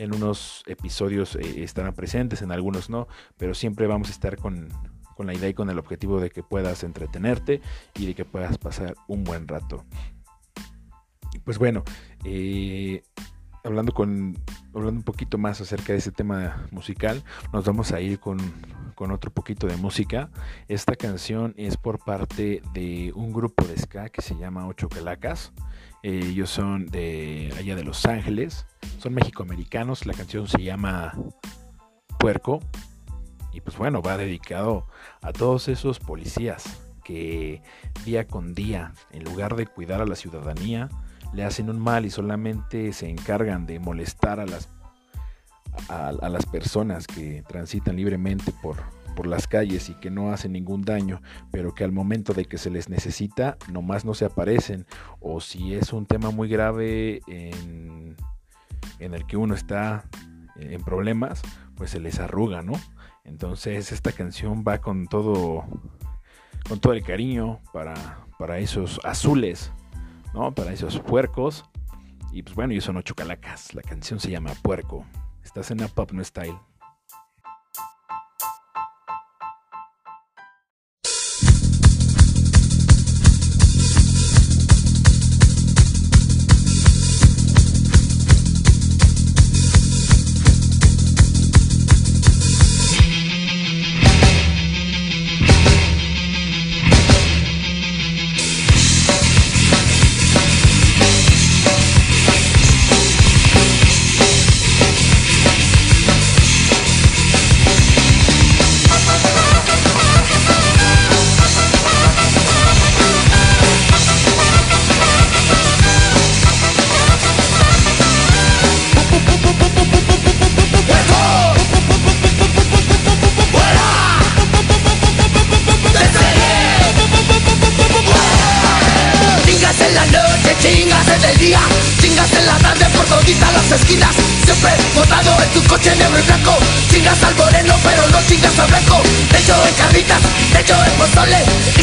en 0.00 0.14
unos 0.14 0.62
episodios 0.66 1.36
eh, 1.36 1.62
estarán 1.62 1.92
presentes, 1.92 2.40
en 2.40 2.52
algunos 2.52 2.88
no, 2.88 3.06
pero 3.36 3.52
siempre 3.52 3.86
vamos 3.86 4.08
a 4.08 4.12
estar 4.12 4.38
con, 4.38 4.70
con, 5.14 5.26
la 5.26 5.34
idea 5.34 5.50
y 5.50 5.54
con 5.54 5.68
el 5.68 5.78
objetivo 5.78 6.20
de 6.20 6.30
que 6.30 6.42
puedas 6.42 6.84
entretenerte 6.84 7.60
y 7.94 8.06
de 8.06 8.14
que 8.14 8.24
puedas 8.24 8.56
pasar 8.56 8.94
un 9.08 9.24
buen 9.24 9.46
rato. 9.46 9.84
Pues 11.44 11.58
bueno, 11.58 11.84
eh, 12.24 13.02
hablando 13.64 13.92
con 13.92 14.38
hablando 14.74 14.98
un 14.98 15.02
poquito 15.02 15.38
más 15.38 15.60
acerca 15.60 15.92
de 15.92 15.98
ese 15.98 16.12
tema 16.12 16.66
musical, 16.70 17.22
nos 17.52 17.64
vamos 17.64 17.92
a 17.92 18.00
ir 18.00 18.18
con, 18.20 18.38
con, 18.94 19.10
otro 19.10 19.30
poquito 19.30 19.66
de 19.66 19.76
música. 19.76 20.30
Esta 20.68 20.94
canción 20.94 21.54
es 21.56 21.76
por 21.76 21.98
parte 21.98 22.62
de 22.72 23.12
un 23.14 23.32
grupo 23.32 23.64
de 23.64 23.76
ska 23.76 24.08
que 24.08 24.22
se 24.22 24.36
llama 24.36 24.66
Ocho 24.66 24.88
Calacas. 24.88 25.52
ellos 26.02 26.50
son 26.50 26.86
de 26.86 27.52
allá 27.58 27.76
de 27.76 27.84
Los 27.84 28.06
Ángeles, 28.06 28.66
son 28.98 29.14
mexicoamericanos. 29.14 30.06
La 30.06 30.14
canción 30.14 30.46
se 30.46 30.62
llama 30.62 31.12
Puerco. 32.18 32.60
Y 33.52 33.60
pues 33.60 33.76
bueno, 33.76 34.00
va 34.00 34.16
dedicado 34.16 34.86
a 35.22 35.32
todos 35.32 35.66
esos 35.68 35.98
policías 35.98 36.80
que 37.02 37.62
día 38.04 38.28
con 38.28 38.54
día, 38.54 38.92
en 39.10 39.24
lugar 39.24 39.56
de 39.56 39.66
cuidar 39.66 40.00
a 40.00 40.06
la 40.06 40.14
ciudadanía, 40.14 40.88
le 41.32 41.44
hacen 41.44 41.70
un 41.70 41.78
mal 41.78 42.06
y 42.06 42.10
solamente 42.10 42.92
se 42.92 43.08
encargan 43.08 43.66
de 43.66 43.78
molestar 43.78 44.40
a 44.40 44.46
las, 44.46 44.68
a, 45.88 46.12
las 46.12 46.46
personas 46.46 47.06
que 47.06 47.42
transitan 47.46 47.96
libremente 47.96 48.52
por, 48.62 48.76
por 49.14 49.26
las 49.26 49.46
calles 49.46 49.88
y 49.88 49.94
que 49.94 50.10
no 50.10 50.32
hacen 50.32 50.52
ningún 50.52 50.82
daño, 50.82 51.22
pero 51.50 51.74
que 51.74 51.84
al 51.84 51.92
momento 51.92 52.32
de 52.32 52.44
que 52.46 52.58
se 52.58 52.70
les 52.70 52.88
necesita, 52.88 53.56
nomás 53.72 54.04
no 54.04 54.14
se 54.14 54.24
aparecen. 54.24 54.86
O 55.20 55.40
si 55.40 55.74
es 55.74 55.92
un 55.92 56.06
tema 56.06 56.30
muy 56.30 56.48
grave 56.48 57.20
en, 57.26 58.16
en 58.98 59.14
el 59.14 59.26
que 59.26 59.36
uno 59.36 59.54
está 59.54 60.04
en 60.56 60.82
problemas, 60.82 61.42
pues 61.76 61.90
se 61.90 62.00
les 62.00 62.18
arruga, 62.18 62.62
¿no? 62.62 62.72
Entonces 63.24 63.92
esta 63.92 64.12
canción 64.12 64.64
va 64.66 64.78
con 64.78 65.06
todo, 65.06 65.64
con 66.68 66.80
todo 66.80 66.92
el 66.92 67.02
cariño 67.02 67.60
para, 67.72 67.94
para 68.38 68.58
esos 68.58 69.00
azules 69.04 69.72
¿no? 70.34 70.54
Para 70.54 70.72
esos 70.72 70.98
puercos. 71.00 71.64
Y 72.32 72.42
pues 72.42 72.54
bueno, 72.54 72.72
ellos 72.72 72.84
son 72.84 72.96
ocho 72.96 73.14
calacas. 73.14 73.74
La 73.74 73.82
canción 73.82 74.20
se 74.20 74.30
llama 74.30 74.52
Puerco. 74.62 75.04
Estás 75.42 75.70
en 75.70 75.82
a 75.82 75.88
Pop 75.88 76.12
No 76.12 76.22
Style. 76.22 76.56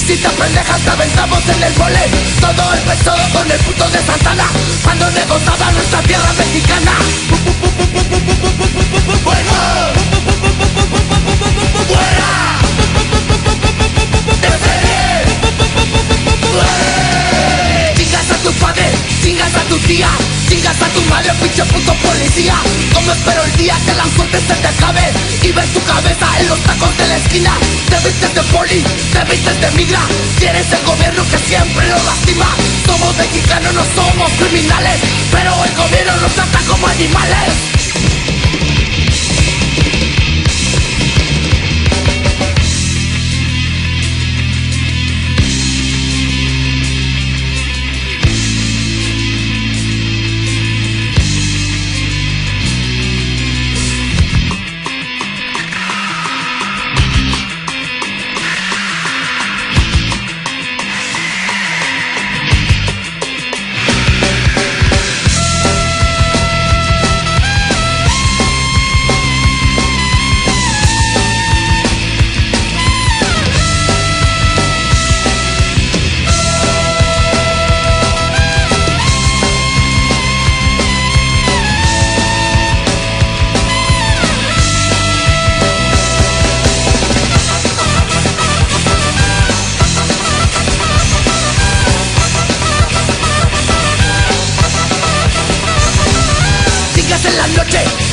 visitas 0.08 0.34
pendejas 0.36 0.88
avanzamos 0.88 1.50
en 1.50 1.64
el 1.64 1.74
vole 1.74 2.00
Todo 2.40 2.74
empezó 2.76 3.14
con 3.34 3.52
el 3.52 3.60
puto 3.60 3.90
de 3.90 4.00
Santana. 4.06 4.48
Cuando 4.84 5.12
negozaba 5.12 5.72
nuestra 5.72 6.02
tierra 6.04 6.32
mexicana. 6.34 6.92
Bueno 9.26 9.52
¡Fuera! 11.88 12.58
Chingas 17.96 18.32
a 18.32 18.38
tu 18.44 18.52
padre, 18.54 18.92
chingas 19.22 19.56
a 19.56 19.62
tu 19.64 19.78
tía 19.80 20.10
Chingas 20.48 20.82
a 20.82 20.88
tu 20.88 21.02
madre, 21.10 21.34
pinche 21.42 21.66
puto 21.66 21.94
policía. 21.96 22.56
Espero 23.12 23.44
el 23.44 23.58
día 23.58 23.76
que 23.86 23.94
la 23.94 24.04
suerte 24.16 24.38
se 24.38 24.54
te 24.54 24.67
y 25.44 25.52
ves 25.52 25.74
tu 25.74 25.84
cabeza 25.84 26.28
en 26.40 26.48
los 26.48 26.60
tacos 26.62 26.98
de 26.98 27.08
la 27.08 27.18
esquina. 27.18 27.52
Te 27.90 28.08
vistes 28.08 28.34
de 28.34 28.42
poli, 28.44 28.84
te 29.12 29.24
vistes 29.26 29.60
de 29.60 29.72
migra. 29.72 30.00
Tienes 30.40 30.72
el 30.72 30.84
gobierno 30.86 31.24
que 31.30 31.38
siempre 31.38 31.88
nos 31.88 32.04
lastima. 32.06 32.48
Somos 32.86 33.18
mexicanos, 33.18 33.74
no 33.74 33.84
somos 33.96 34.32
criminales, 34.34 35.00
pero 35.32 35.52
el 35.66 35.76
gobierno 35.76 36.16
nos 36.22 36.32
trata 36.32 36.60
como 36.68 36.88
animales. 36.88 37.77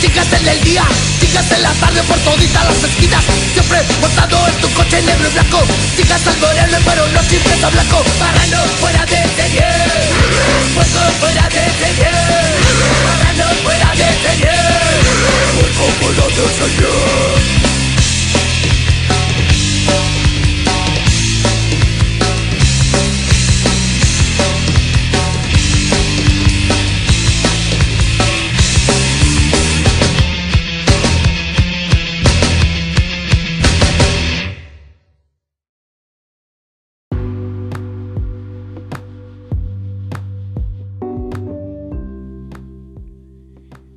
Chicas 0.04 0.32
en 0.34 0.49
el 0.49 0.61
día, 0.64 0.84
chicas 1.18 1.50
en 1.50 1.62
la 1.62 1.73
tarde 1.73 2.02
por 2.02 2.18
toditas 2.18 2.64
las 2.66 2.84
esquinas. 2.84 3.25
Siempre 3.52 3.78
montado 4.02 4.49
en 4.49 4.54
tu 4.61 4.70
coche 4.75 5.00
negro 5.00 5.28
y 5.28 5.32
blanco, 5.32 5.62
chicas 5.96 6.26
al 6.26 6.37
moreno, 6.38 6.78
pero 6.84 7.08
no 7.08 7.23
siempre 7.23 7.54
a 7.64 7.70
blanco. 7.70 8.04
Marrano 8.20 8.62
fuera 8.80 9.06
de 9.06 9.23
serie, 9.34 9.66
puerco 10.75 11.00
fuera 11.20 11.49
de 11.49 11.64
serie, 11.80 12.11
marrano 13.06 13.49
fuera 13.62 13.90
de 13.96 14.08
serie, 14.25 14.52
puerco 15.56 15.84
fuera 16.00 16.26
de 16.37 16.44
serie. 16.52 17.74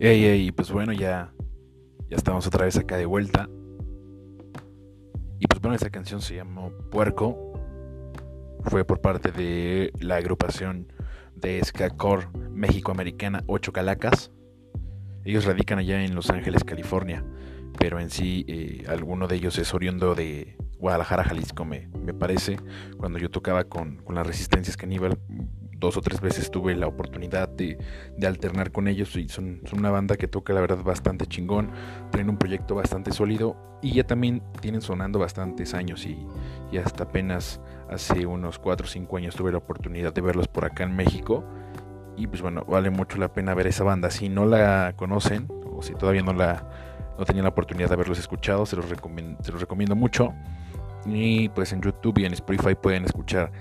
Ey, 0.07 0.23
ey, 0.23 0.51
pues 0.53 0.71
bueno, 0.71 0.93
ya, 0.93 1.33
ya 2.09 2.15
estamos 2.15 2.47
otra 2.47 2.63
vez 2.63 2.77
acá 2.77 2.95
de 2.95 3.05
vuelta. 3.05 3.49
Y 5.37 5.47
pues 5.47 5.61
bueno, 5.61 5.75
esa 5.75 5.89
canción 5.89 6.21
se 6.21 6.35
llamó 6.35 6.71
Puerco. 6.89 7.59
Fue 8.63 8.85
por 8.85 9.01
parte 9.01 9.33
de 9.33 9.91
la 9.99 10.15
agrupación 10.15 10.93
de 11.35 11.61
Skacore 11.61 12.29
México-Americana 12.51 13.43
Ocho 13.47 13.73
Calacas. 13.73 14.31
Ellos 15.25 15.43
radican 15.43 15.79
allá 15.79 16.01
en 16.01 16.15
Los 16.15 16.29
Ángeles, 16.29 16.63
California. 16.63 17.25
Pero 17.77 17.99
en 17.99 18.09
sí, 18.09 18.45
eh, 18.47 18.85
alguno 18.87 19.27
de 19.27 19.35
ellos 19.35 19.57
es 19.57 19.73
oriundo 19.73 20.15
de 20.15 20.55
Guadalajara, 20.77 21.25
Jalisco, 21.25 21.65
me, 21.65 21.89
me 22.01 22.13
parece. 22.13 22.55
Cuando 22.95 23.19
yo 23.19 23.29
tocaba 23.29 23.65
con, 23.65 23.97
con 23.97 24.15
las 24.15 24.25
Resistencias 24.25 24.77
Caníbal, 24.77 25.19
dos 25.79 25.97
o 25.97 26.01
tres 26.01 26.21
veces 26.21 26.51
tuve 26.51 26.75
la 26.75 26.87
oportunidad 26.87 27.49
de, 27.49 27.77
alternar 28.25 28.71
con 28.71 28.87
ellos 28.87 29.15
y 29.15 29.29
son, 29.29 29.61
una 29.71 29.91
banda 29.91 30.17
que 30.17 30.27
toca 30.27 30.53
la 30.53 30.61
verdad 30.61 30.83
bastante 30.83 31.25
chingón, 31.27 31.71
tienen 32.11 32.29
un 32.29 32.37
proyecto 32.37 32.75
bastante 32.75 33.11
sólido 33.11 33.55
y 33.81 33.93
ya 33.93 34.05
también 34.05 34.41
tienen 34.59 34.81
sonando 34.81 35.19
bastantes 35.19 35.73
años 35.73 36.05
y, 36.05 36.17
hasta 36.77 37.05
apenas 37.05 37.61
hace 37.89 38.25
unos 38.25 38.59
4 38.59 38.85
o 38.85 38.89
5 38.89 39.17
años 39.17 39.35
tuve 39.35 39.51
la 39.51 39.57
oportunidad 39.59 40.13
de 40.13 40.21
verlos 40.21 40.47
por 40.47 40.65
acá 40.65 40.83
en 40.83 40.95
México 40.95 41.43
y 42.17 42.27
pues 42.27 42.41
bueno, 42.41 42.65
vale 42.67 42.89
mucho 42.89 43.17
la 43.17 43.31
pena 43.31 43.53
ver 43.53 43.67
esa 43.67 43.83
banda. 43.83 44.09
Si 44.09 44.27
no 44.27 44.45
la 44.45 44.93
conocen 44.95 45.47
o 45.71 45.81
si 45.81 45.93
todavía 45.93 46.23
no 46.23 46.33
la 46.33 46.67
no 47.17 47.25
tenían 47.25 47.43
la 47.43 47.49
oportunidad 47.49 47.87
de 47.87 47.95
haberlos 47.95 48.19
escuchado, 48.19 48.65
se 48.65 48.75
los 48.75 48.89
recomiendo 48.89 49.95
mucho. 49.95 50.33
Y 51.05 51.49
pues 51.49 51.71
en 51.73 51.81
YouTube 51.81 52.19
y 52.19 52.25
en 52.25 52.33
Spotify 52.33 52.75
pueden 52.75 53.05
escuchar 53.05 53.51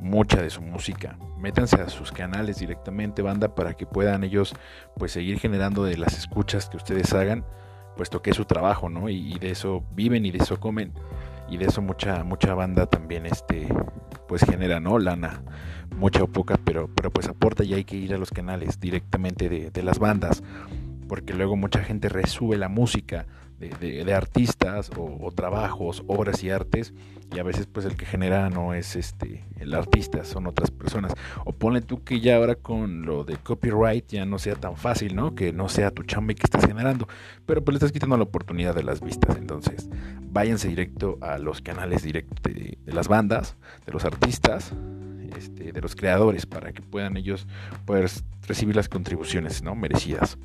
mucha 0.00 0.42
de 0.42 0.50
su 0.50 0.62
música. 0.62 1.16
Métanse 1.44 1.76
a 1.76 1.90
sus 1.90 2.10
canales 2.10 2.58
directamente, 2.58 3.20
banda, 3.20 3.54
para 3.54 3.74
que 3.74 3.84
puedan 3.84 4.24
ellos 4.24 4.54
pues 4.96 5.12
seguir 5.12 5.38
generando 5.38 5.84
de 5.84 5.98
las 5.98 6.16
escuchas 6.16 6.70
que 6.70 6.78
ustedes 6.78 7.12
hagan, 7.12 7.44
puesto 7.98 8.22
que 8.22 8.30
es 8.30 8.36
su 8.36 8.46
trabajo, 8.46 8.88
¿no? 8.88 9.10
Y, 9.10 9.38
de 9.38 9.50
eso 9.50 9.84
viven 9.94 10.24
y 10.24 10.30
de 10.30 10.38
eso 10.38 10.58
comen. 10.58 10.94
Y 11.46 11.58
de 11.58 11.66
eso 11.66 11.82
mucha, 11.82 12.24
mucha 12.24 12.54
banda 12.54 12.86
también 12.86 13.26
este 13.26 13.68
pues 14.26 14.42
genera, 14.42 14.80
¿no? 14.80 14.98
Lana, 14.98 15.42
mucha 15.94 16.22
o 16.22 16.28
poca, 16.28 16.58
pero, 16.64 16.88
pero 16.88 17.10
pues 17.10 17.28
aporta 17.28 17.62
y 17.62 17.74
hay 17.74 17.84
que 17.84 17.96
ir 17.96 18.14
a 18.14 18.18
los 18.18 18.30
canales 18.30 18.80
directamente 18.80 19.50
de, 19.50 19.82
las 19.82 19.98
bandas. 19.98 20.42
Porque 21.10 21.34
luego 21.34 21.56
mucha 21.56 21.84
gente 21.84 22.08
resube 22.08 22.56
la 22.56 22.70
música 22.70 23.26
de, 23.58 24.14
artistas 24.14 24.90
o, 24.96 25.30
trabajos, 25.32 26.02
obras 26.06 26.42
y 26.42 26.50
artes 26.50 26.92
y 27.34 27.38
a 27.38 27.42
veces 27.42 27.66
pues 27.66 27.86
el 27.86 27.96
que 27.96 28.06
genera 28.06 28.50
no 28.50 28.74
es 28.74 28.96
este 28.96 29.44
el 29.58 29.74
artista, 29.74 30.24
son 30.24 30.46
otras 30.46 30.70
personas. 30.70 31.12
O 31.44 31.52
ponle 31.52 31.80
tú 31.80 32.04
que 32.04 32.20
ya 32.20 32.36
ahora 32.36 32.54
con 32.54 33.02
lo 33.02 33.24
de 33.24 33.36
copyright 33.36 34.06
ya 34.08 34.24
no 34.26 34.38
sea 34.38 34.54
tan 34.54 34.76
fácil, 34.76 35.16
¿no? 35.16 35.34
Que 35.34 35.52
no 35.52 35.68
sea 35.68 35.90
tu 35.90 36.02
chamba 36.02 36.34
que 36.34 36.44
estás 36.44 36.66
generando, 36.66 37.08
pero 37.46 37.64
pues 37.64 37.74
le 37.74 37.76
estás 37.78 37.92
quitando 37.92 38.16
la 38.16 38.24
oportunidad 38.24 38.74
de 38.74 38.82
las 38.82 39.00
vistas, 39.00 39.36
entonces 39.36 39.88
váyanse 40.34 40.68
directo 40.68 41.18
a 41.20 41.38
los 41.38 41.60
canales 41.60 42.02
directos 42.02 42.42
de, 42.42 42.76
las 42.86 43.08
bandas, 43.08 43.56
de 43.86 43.92
los 43.92 44.04
artistas, 44.04 44.72
este, 45.36 45.72
de 45.72 45.80
los 45.80 45.94
creadores 45.96 46.46
para 46.46 46.72
que 46.72 46.82
puedan 46.82 47.16
ellos 47.16 47.46
poder 47.84 48.10
recibir 48.46 48.76
las 48.76 48.88
contribuciones, 48.88 49.62
¿no? 49.62 49.74
merecidas. 49.74 50.38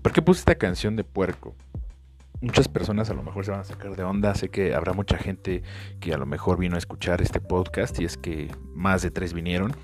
¿Por 0.00 0.12
qué 0.12 0.22
puse 0.22 0.40
esta 0.40 0.54
canción 0.54 0.96
de 0.96 1.04
puerco? 1.04 1.54
Muchas 2.42 2.68
personas 2.68 3.08
a 3.08 3.14
lo 3.14 3.22
mejor 3.22 3.44
se 3.44 3.52
van 3.52 3.60
a 3.60 3.64
sacar 3.64 3.96
de 3.96 4.02
onda. 4.02 4.34
Sé 4.34 4.50
que 4.50 4.74
habrá 4.74 4.92
mucha 4.92 5.16
gente 5.16 5.62
que 6.00 6.12
a 6.12 6.18
lo 6.18 6.26
mejor 6.26 6.58
vino 6.58 6.74
a 6.74 6.78
escuchar 6.78 7.22
este 7.22 7.40
podcast 7.40 7.98
y 8.00 8.04
es 8.04 8.18
que 8.18 8.50
más 8.74 9.02
de 9.02 9.10
tres 9.10 9.32
vinieron. 9.32 9.74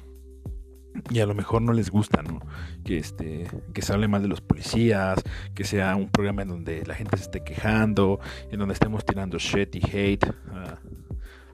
Y 1.10 1.20
a 1.20 1.26
lo 1.26 1.34
mejor 1.34 1.62
no 1.62 1.72
les 1.72 1.90
gusta, 1.90 2.22
¿no? 2.22 2.40
Que, 2.84 2.98
este, 2.98 3.46
que 3.72 3.82
se 3.82 3.92
hable 3.92 4.08
mal 4.08 4.20
de 4.20 4.28
los 4.28 4.40
policías, 4.40 5.22
que 5.54 5.62
sea 5.62 5.94
un 5.94 6.10
programa 6.10 6.42
en 6.42 6.48
donde 6.48 6.84
la 6.84 6.94
gente 6.94 7.16
se 7.16 7.24
esté 7.24 7.44
quejando, 7.44 8.18
en 8.50 8.58
donde 8.58 8.74
estemos 8.74 9.04
tirando 9.04 9.38
shit 9.38 9.76
y 9.76 9.82
hate 9.92 10.26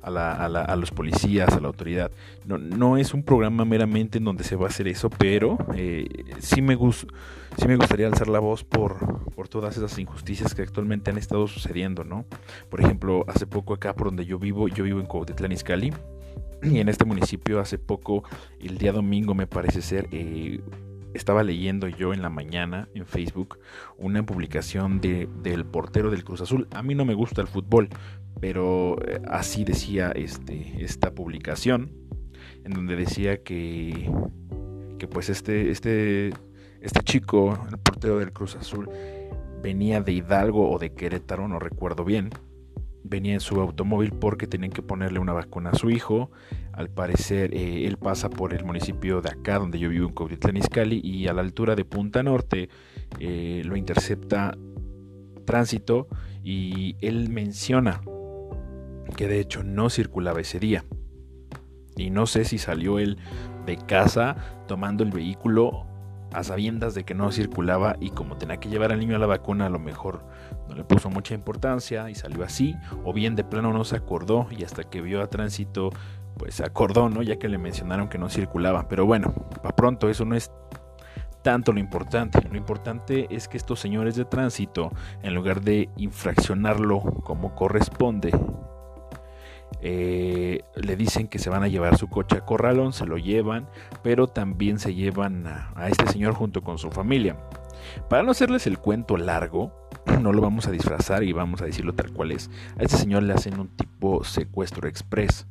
a, 0.05 0.77
los 0.77 0.91
policías, 0.91 1.53
a 1.55 1.61
la 1.61 1.69
autoridad. 1.69 2.11
No, 2.45 2.59
no 2.59 2.97
es 2.97 3.15
un 3.15 3.23
programa 3.23 3.65
meramente 3.65 4.19
en 4.19 4.25
donde 4.25 4.45
se 4.45 4.57
va 4.57 4.67
a 4.67 4.69
hacer 4.69 4.89
eso, 4.89 5.11
pero 5.11 5.59
eh, 5.75 6.07
sí 6.41 6.63
me 6.63 6.77
sí 6.77 7.69
me 7.69 7.77
gustaría 7.77 8.07
alzar 8.07 8.29
la 8.29 8.41
voz 8.41 8.65
por, 8.65 9.31
por 9.31 9.49
todas 9.49 9.77
esas 9.77 9.99
injusticias 9.99 10.55
que 10.55 10.63
actualmente 10.63 11.11
han 11.11 11.19
estado 11.19 11.47
sucediendo, 11.47 12.05
¿no? 12.05 12.25
Por 12.69 12.81
ejemplo, 12.81 13.25
hace 13.29 13.47
poco 13.47 13.75
acá 13.75 13.95
por 13.95 14.09
donde 14.09 14.27
yo 14.27 14.39
vivo, 14.39 14.69
yo 14.69 14.85
vivo 14.85 15.01
en 15.01 15.07
Cuautitlán 15.07 15.53
Izcalli, 15.53 15.93
y 16.63 16.79
en 16.81 16.89
este 16.89 17.05
municipio 17.05 17.61
hace 17.61 17.79
poco, 17.79 18.25
el 18.61 18.79
día 18.79 18.93
domingo 18.93 19.35
me 19.35 19.47
parece 19.47 19.83
ser, 19.83 20.09
eh, 20.13 20.61
estaba 21.15 21.43
leyendo 21.43 21.89
yo 21.89 22.13
en 22.13 22.23
la 22.23 22.31
mañana 22.31 22.89
en 22.95 23.07
Facebook 23.07 23.59
una 23.97 24.25
publicación 24.27 25.01
de, 25.01 25.29
del 25.43 25.65
portero 25.65 26.11
del 26.11 26.25
Cruz 26.25 26.41
Azul. 26.41 26.69
A 26.73 26.83
mí 26.83 26.95
no 26.95 27.05
me 27.05 27.15
gusta 27.15 27.41
el 27.41 27.49
fútbol, 27.49 27.89
pero 28.41 28.99
eh, 29.07 29.21
así 29.29 29.65
decía 29.65 30.13
este, 30.15 30.85
esta 30.85 31.15
publicación, 31.15 31.93
en 32.65 32.73
donde 32.73 32.97
decía 32.97 33.43
que, 33.43 34.11
que 34.99 35.09
pues 35.09 35.29
este, 35.29 35.71
este 35.71 36.33
este 36.85 37.01
chico, 37.01 37.59
el 37.71 37.79
portero 37.79 38.19
del 38.19 38.33
Cruz 38.33 38.57
Azul, 38.57 38.91
venía 39.63 40.03
de 40.03 40.13
Hidalgo 40.13 40.71
o 40.71 40.79
de 40.79 40.93
Querétaro, 40.93 41.49
no 41.49 41.59
recuerdo 41.59 42.05
bien. 42.05 42.29
Venía 43.05 43.35
en 43.35 43.41
su 43.41 43.61
automóvil 43.61 44.13
porque 44.13 44.47
tenían 44.47 44.73
que 44.73 44.83
ponerle 44.83 45.19
una 45.19 45.33
vacuna 45.33 45.71
a 45.71 45.75
su 45.75 45.91
hijo. 45.91 46.31
Al 46.73 46.89
parecer, 46.89 47.55
eh, 47.55 47.87
él 47.87 47.99
pasa 47.99 48.31
por 48.31 48.55
el 48.55 48.65
municipio 48.65 49.21
de 49.21 49.31
acá, 49.31 49.59
donde 49.59 49.79
yo 49.79 49.91
vivo 49.91 50.09
en 50.09 50.15
Cuautitlán 50.15 50.57
Izcalli, 50.57 51.01
y 51.05 51.29
a 51.29 51.35
la 51.35 51.43
altura 51.43 51.77
de 51.77 51.85
Punta 51.85 52.23
Norte 52.23 52.71
eh, 53.21 53.63
lo 53.65 53.77
intercepta 53.77 54.57
tránsito 55.45 56.09
y 56.43 56.97
él 57.01 57.29
menciona 57.29 58.01
que 59.17 59.29
de 59.29 59.41
hecho 59.41 59.63
no 59.63 59.91
circulaba 59.91 60.41
ese 60.41 60.59
día. 60.59 60.85
Y 61.97 62.11
no 62.11 62.27
sé 62.27 62.45
si 62.45 62.59
salió 62.59 62.99
él 62.99 63.19
de 63.67 63.77
casa 63.77 64.37
tomando 64.67 65.05
el 65.05 65.11
vehículo 65.11 65.87
a 66.33 66.43
sabiendas 66.43 66.95
de 66.95 67.05
que 67.05 67.15
no 67.15 67.31
circulaba 67.31 67.97
y 68.01 68.11
como 68.11 68.37
tenía 68.37 68.57
que 68.57 68.69
llevar 68.69 68.91
al 68.91 68.99
niño 68.99 69.15
a 69.15 69.21
la 69.21 69.27
vacuna 69.27 69.67
a 69.67 69.71
lo 69.71 69.79
mejor 69.79 70.25
no 70.69 70.75
le 70.75 70.85
puso 70.85 71.11
mucha 71.11 71.35
importancia 71.35 72.09
y 72.11 72.15
salió 72.15 72.45
así 72.45 72.77
o 73.05 73.13
bien 73.13 73.37
de 73.37 73.45
plano 73.45 73.73
no 73.73 73.85
se 73.85 73.97
acordó 73.97 74.47
y 74.51 74.65
hasta 74.65 74.85
que 74.85 75.01
vio 75.01 75.23
a 75.23 75.29
tránsito 75.29 75.91
pues 76.37 76.57
se 76.57 76.65
acordó, 76.65 77.09
¿no? 77.09 77.23
Ya 77.23 77.39
que 77.39 77.49
le 77.49 77.59
mencionaron 77.59 78.09
que 78.09 78.19
no 78.19 78.29
circulaba, 78.29 78.89
pero 78.89 79.07
bueno, 79.07 79.33
para 79.63 79.77
pronto 79.77 80.09
eso 80.09 80.25
no 80.25 80.35
es 80.35 80.51
tanto 81.43 81.73
lo 81.73 81.79
importante. 81.79 82.41
Lo 82.51 82.57
importante 82.57 83.29
es 83.31 83.47
que 83.47 83.57
estos 83.57 83.79
señores 83.79 84.17
de 84.17 84.25
tránsito, 84.25 84.91
en 85.23 85.35
lugar 85.35 85.61
de 85.61 85.91
infraccionarlo 85.97 87.01
como 87.23 87.55
corresponde, 87.55 88.33
eh, 89.81 90.63
le 90.75 90.97
dicen 90.97 91.29
que 91.29 91.39
se 91.39 91.51
van 91.51 91.63
a 91.63 91.69
llevar 91.69 91.99
su 91.99 92.09
coche 92.09 92.39
a 92.39 92.45
Corralón, 92.45 92.93
se 92.93 93.07
lo 93.07 93.19
llevan, 93.19 93.69
pero 94.03 94.27
también 94.27 94.79
se 94.79 94.95
llevan 94.95 95.47
a, 95.47 95.89
este 95.89 96.07
señor 96.07 96.35
junto 96.35 96.63
con 96.63 96.79
su 96.79 96.91
familia. 96.91 97.37
Para 98.09 98.23
no 98.23 98.31
hacerles 98.31 98.67
el 98.67 98.79
cuento 98.79 99.19
largo, 99.19 99.84
no 100.21 100.33
lo 100.33 100.41
vamos 100.41 100.67
a 100.67 100.71
disfrazar 100.71 101.23
y 101.23 101.33
vamos 101.33 101.63
a 101.63 101.67
decirlo 101.67 101.95
tal 101.95 102.13
cual 102.13 102.33
es. 102.33 102.51
A 102.79 102.83
este 102.83 102.97
señor 102.97 103.23
le 103.23 103.33
hacen 103.33 103.59
un 103.59 103.69
tipo 103.69 104.25
secuestro 104.25 104.89
express. 104.89 105.47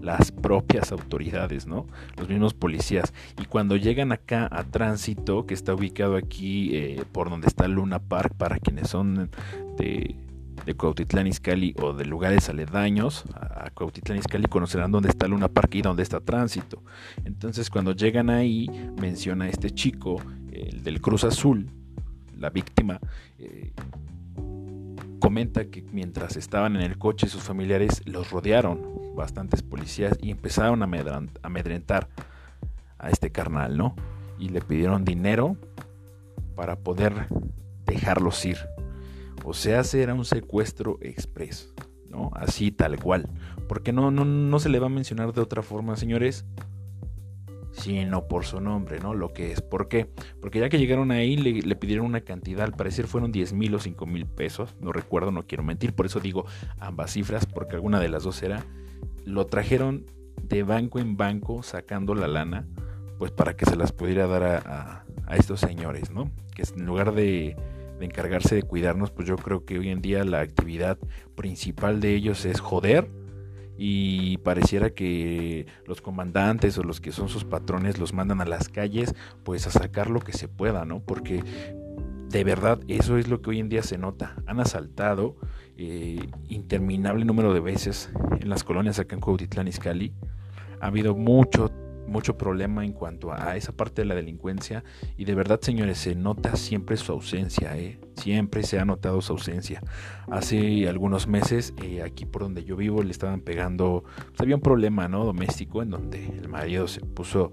Las 0.00 0.32
propias 0.32 0.92
autoridades, 0.92 1.66
¿no? 1.66 1.86
Los 2.16 2.28
mismos 2.28 2.54
policías. 2.54 3.12
Y 3.38 3.44
cuando 3.44 3.76
llegan 3.76 4.12
acá 4.12 4.48
a 4.50 4.64
tránsito, 4.64 5.46
que 5.46 5.52
está 5.52 5.74
ubicado 5.74 6.16
aquí 6.16 6.74
eh, 6.74 7.04
por 7.12 7.28
donde 7.28 7.48
está 7.48 7.68
Luna 7.68 7.98
Park, 7.98 8.34
para 8.38 8.58
quienes 8.58 8.88
son 8.88 9.30
de, 9.76 10.16
de 10.64 10.74
Cuautitlán 10.74 11.26
Izcalli 11.26 11.74
o 11.82 11.92
de 11.92 12.06
lugares 12.06 12.48
aledaños 12.48 13.24
a 13.34 13.70
Cuautitlán 13.70 14.18
Izcalli 14.18 14.46
conocerán 14.46 14.90
dónde 14.90 15.10
está 15.10 15.28
Luna 15.28 15.48
Park 15.48 15.74
y 15.74 15.82
dónde 15.82 16.02
está 16.02 16.20
Tránsito. 16.20 16.82
Entonces 17.24 17.68
cuando 17.68 17.92
llegan 17.92 18.30
ahí 18.30 18.68
menciona 19.00 19.44
a 19.44 19.48
este 19.48 19.70
chico, 19.70 20.16
el 20.50 20.82
del 20.82 21.02
Cruz 21.02 21.24
Azul, 21.24 21.68
la 22.40 22.50
víctima, 22.50 22.98
eh, 23.38 23.72
comenta 25.20 25.66
que 25.66 25.82
mientras 25.92 26.36
estaban 26.36 26.74
en 26.74 26.82
el 26.82 26.98
coche 26.98 27.28
sus 27.28 27.42
familiares 27.42 28.02
los 28.06 28.30
rodearon, 28.30 29.14
bastantes 29.14 29.62
policías, 29.62 30.18
y 30.20 30.30
empezaron 30.30 30.82
a 30.82 30.88
amedrentar 31.42 32.08
a 32.98 33.10
este 33.10 33.30
carnal, 33.30 33.76
¿no? 33.76 33.94
Y 34.38 34.48
le 34.48 34.62
pidieron 34.62 35.04
dinero 35.04 35.56
para 36.56 36.76
poder 36.76 37.28
dejarlos 37.84 38.44
ir. 38.44 38.56
O 39.44 39.54
sea, 39.54 39.82
era 39.92 40.14
un 40.14 40.24
secuestro 40.24 40.98
express, 41.02 41.72
¿no? 42.08 42.30
Así 42.34 42.72
tal 42.72 42.98
cual. 42.98 43.28
Porque 43.68 43.92
no, 43.92 44.10
no, 44.10 44.24
no 44.24 44.58
se 44.58 44.68
le 44.68 44.78
va 44.78 44.86
a 44.86 44.90
mencionar 44.90 45.32
de 45.32 45.40
otra 45.40 45.62
forma, 45.62 45.96
señores 45.96 46.44
sino 47.72 48.26
por 48.26 48.44
su 48.44 48.60
nombre, 48.60 49.00
¿no? 49.00 49.14
Lo 49.14 49.32
que 49.32 49.52
es. 49.52 49.60
¿Por 49.60 49.88
qué? 49.88 50.08
Porque 50.40 50.58
ya 50.58 50.68
que 50.68 50.78
llegaron 50.78 51.10
ahí 51.10 51.36
le, 51.36 51.76
pidieron 51.76 52.06
una 52.06 52.22
cantidad, 52.22 52.64
al 52.64 52.72
parecer 52.72 53.06
fueron 53.06 53.32
10 53.32 53.52
mil 53.52 53.74
o 53.74 53.78
5 53.78 54.06
mil 54.06 54.26
pesos, 54.26 54.76
no 54.80 54.92
recuerdo, 54.92 55.30
no 55.30 55.46
quiero 55.46 55.62
mentir, 55.62 55.94
por 55.94 56.06
eso 56.06 56.20
digo 56.20 56.46
ambas 56.78 57.12
cifras, 57.12 57.46
porque 57.46 57.76
alguna 57.76 58.00
de 58.00 58.08
las 58.08 58.24
dos 58.24 58.42
era, 58.42 58.64
lo 59.24 59.46
trajeron 59.46 60.06
de 60.42 60.62
banco 60.62 60.98
en 60.98 61.16
banco 61.16 61.62
sacando 61.62 62.14
la 62.14 62.28
lana, 62.28 62.66
pues 63.18 63.30
para 63.30 63.54
que 63.54 63.66
se 63.66 63.76
las 63.76 63.92
pudiera 63.92 64.26
dar 64.26 64.42
a, 64.42 65.04
a, 65.26 65.36
estos 65.36 65.60
señores, 65.60 66.10
¿no? 66.10 66.30
Que 66.54 66.62
en 66.62 66.86
lugar 66.86 67.12
de, 67.14 67.56
de 67.98 68.04
encargarse 68.04 68.54
de 68.54 68.62
cuidarnos, 68.62 69.10
pues 69.10 69.28
yo 69.28 69.36
creo 69.36 69.64
que 69.64 69.78
hoy 69.78 69.90
en 69.90 70.00
día 70.00 70.24
la 70.24 70.40
actividad 70.40 70.98
principal 71.36 72.00
de 72.00 72.14
ellos 72.14 72.44
es 72.44 72.60
joder 72.60 73.19
y 73.82 74.36
pareciera 74.36 74.90
que 74.90 75.64
los 75.86 76.02
comandantes 76.02 76.76
o 76.76 76.82
los 76.82 77.00
que 77.00 77.12
son 77.12 77.30
sus 77.30 77.46
patrones 77.46 77.98
los 77.98 78.12
mandan 78.12 78.42
a 78.42 78.44
las 78.44 78.68
calles 78.68 79.14
pues 79.42 79.66
a 79.66 79.70
sacar 79.70 80.10
lo 80.10 80.20
que 80.20 80.34
se 80.34 80.48
pueda, 80.48 80.84
¿no? 80.84 81.00
Porque 81.00 81.42
de 82.28 82.44
verdad 82.44 82.78
eso 82.88 83.16
es 83.16 83.26
lo 83.26 83.40
que 83.40 83.48
hoy 83.48 83.58
en 83.58 83.70
día 83.70 83.82
se 83.82 83.96
nota. 83.96 84.36
Han 84.46 84.60
asaltado 84.60 85.36
eh, 85.78 86.28
interminable 86.50 87.24
número 87.24 87.54
de 87.54 87.60
veces 87.60 88.10
en 88.38 88.50
las 88.50 88.64
colonias 88.64 88.98
acá 88.98 89.14
en 89.14 89.22
Cuautitlán 89.22 89.66
Izcalli. 89.66 90.12
Ha 90.82 90.88
habido 90.88 91.16
mucho 91.16 91.72
mucho 92.06 92.36
problema 92.36 92.84
en 92.84 92.92
cuanto 92.92 93.32
a 93.32 93.56
esa 93.56 93.72
parte 93.72 94.02
de 94.02 94.06
la 94.06 94.14
delincuencia 94.14 94.84
y 95.16 95.24
de 95.24 95.34
verdad 95.34 95.60
señores 95.62 95.96
se 95.96 96.14
nota 96.14 96.56
siempre 96.56 96.98
su 96.98 97.12
ausencia, 97.12 97.78
¿eh? 97.78 97.98
Siempre 98.20 98.62
se 98.62 98.78
ha 98.78 98.84
notado 98.84 99.20
su 99.20 99.32
ausencia. 99.32 99.82
Hace 100.30 100.88
algunos 100.88 101.26
meses 101.26 101.74
eh, 101.82 102.02
aquí 102.02 102.26
por 102.26 102.42
donde 102.42 102.64
yo 102.64 102.76
vivo 102.76 103.02
le 103.02 103.10
estaban 103.10 103.40
pegando, 103.40 104.04
pues, 104.28 104.40
había 104.40 104.56
un 104.56 104.62
problema 104.62 105.08
no 105.08 105.24
doméstico 105.24 105.82
en 105.82 105.90
donde 105.90 106.26
el 106.26 106.48
marido 106.48 106.86
se 106.88 107.00
puso 107.00 107.52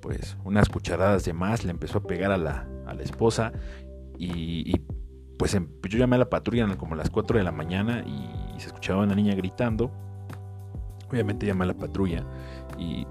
pues 0.00 0.36
unas 0.44 0.68
cucharadas 0.68 1.24
de 1.24 1.32
más, 1.32 1.64
le 1.64 1.70
empezó 1.70 1.98
a 1.98 2.02
pegar 2.02 2.32
a 2.32 2.36
la, 2.36 2.66
a 2.86 2.94
la 2.94 3.02
esposa 3.02 3.52
y, 4.18 4.80
pues 5.38 5.54
em, 5.54 5.68
yo 5.88 5.98
llamé 5.98 6.16
a 6.16 6.20
la 6.20 6.30
patrulla 6.30 6.66
como 6.76 6.94
a 6.94 6.96
las 6.96 7.10
4 7.10 7.38
de 7.38 7.44
la 7.44 7.52
mañana 7.52 8.04
y, 8.06 8.60
se 8.60 8.68
escuchaba 8.68 9.02
una 9.02 9.16
niña 9.16 9.34
gritando. 9.34 9.90
Obviamente 11.10 11.46
llamé 11.46 11.64
a 11.64 11.68
la 11.68 11.74
patrulla 11.74 12.24
y 12.78 13.06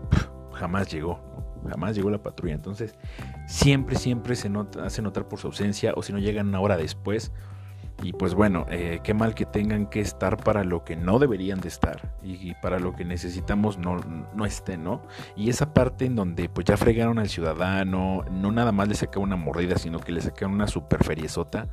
jamás 0.53 0.89
llegó, 0.89 1.19
jamás 1.69 1.95
llegó 1.95 2.09
la 2.09 2.21
patrulla. 2.21 2.53
Entonces, 2.53 2.95
siempre, 3.47 3.95
siempre 3.95 4.35
se 4.35 4.51
hace 4.83 5.01
notar 5.01 5.27
por 5.27 5.39
su 5.39 5.47
ausencia 5.47 5.93
o 5.95 6.03
si 6.03 6.13
no 6.13 6.19
llegan 6.19 6.47
una 6.49 6.59
hora 6.59 6.77
después. 6.77 7.31
Y 8.03 8.13
pues 8.13 8.33
bueno, 8.33 8.65
eh, 8.69 8.99
qué 9.03 9.13
mal 9.13 9.35
que 9.35 9.45
tengan 9.45 9.85
que 9.85 9.99
estar 9.99 10.37
para 10.37 10.63
lo 10.63 10.83
que 10.83 10.95
no 10.95 11.19
deberían 11.19 11.61
de 11.61 11.67
estar 11.67 12.15
y, 12.23 12.55
para 12.55 12.79
lo 12.79 12.95
que 12.95 13.05
necesitamos 13.05 13.77
no, 13.77 13.97
no 14.33 14.45
estén, 14.45 14.83
¿no? 14.83 15.03
Y 15.35 15.51
esa 15.51 15.71
parte 15.71 16.05
en 16.05 16.15
donde 16.15 16.49
pues 16.49 16.65
ya 16.65 16.77
fregaron 16.77 17.19
al 17.19 17.29
ciudadano, 17.29 18.23
no 18.31 18.51
nada 18.51 18.71
más 18.71 18.87
le 18.87 18.95
sacaron 18.95 19.25
una 19.25 19.35
mordida, 19.35 19.77
sino 19.77 19.99
que 19.99 20.11
le 20.11 20.21
sacaron 20.21 20.55
una 20.55 20.65
super 20.65 21.03
feriezota 21.03 21.67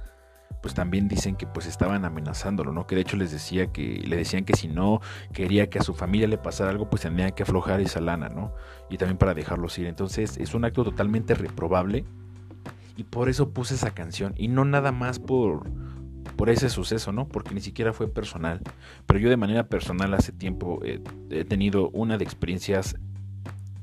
pues 0.62 0.74
también 0.74 1.08
dicen 1.08 1.37
que 1.37 1.46
pues 1.46 1.66
estaban 1.66 2.04
amenazándolo, 2.04 2.72
¿no? 2.72 2.87
Que 2.87 2.96
de 2.96 3.02
hecho 3.02 3.16
les 3.16 3.30
decía 3.30 3.68
que 3.68 4.02
le 4.06 4.16
decían 4.16 4.44
que 4.44 4.56
si 4.56 4.68
no 4.68 5.00
quería 5.32 5.70
que 5.70 5.78
a 5.78 5.82
su 5.82 5.94
familia 5.94 6.26
le 6.26 6.38
pasara 6.38 6.70
algo, 6.70 6.90
pues 6.90 7.02
tendrían 7.02 7.32
que 7.32 7.44
aflojar 7.44 7.80
esa 7.80 8.00
lana, 8.00 8.28
¿no? 8.28 8.52
Y 8.90 8.98
también 8.98 9.18
para 9.18 9.34
dejarlos 9.34 9.78
ir. 9.78 9.87
Entonces, 9.87 10.37
es 10.37 10.54
un 10.54 10.64
acto 10.64 10.84
totalmente 10.84 11.34
reprobable 11.34 12.04
y 12.96 13.04
por 13.04 13.28
eso 13.28 13.50
puse 13.50 13.74
esa 13.74 13.92
canción 13.92 14.34
y 14.37 14.48
no 14.48 14.64
nada 14.64 14.92
más 14.92 15.18
por 15.18 15.70
por 16.37 16.50
ese 16.50 16.68
suceso, 16.68 17.11
¿no? 17.11 17.26
Porque 17.26 17.52
ni 17.52 17.61
siquiera 17.61 17.92
fue 17.92 18.06
personal. 18.06 18.61
Pero 19.06 19.18
yo 19.18 19.28
de 19.28 19.37
manera 19.37 19.66
personal 19.66 20.14
hace 20.14 20.30
tiempo 20.30 20.80
he 20.84 21.44
tenido 21.44 21.90
una 21.90 22.16
de 22.16 22.24
experiencias 22.24 22.96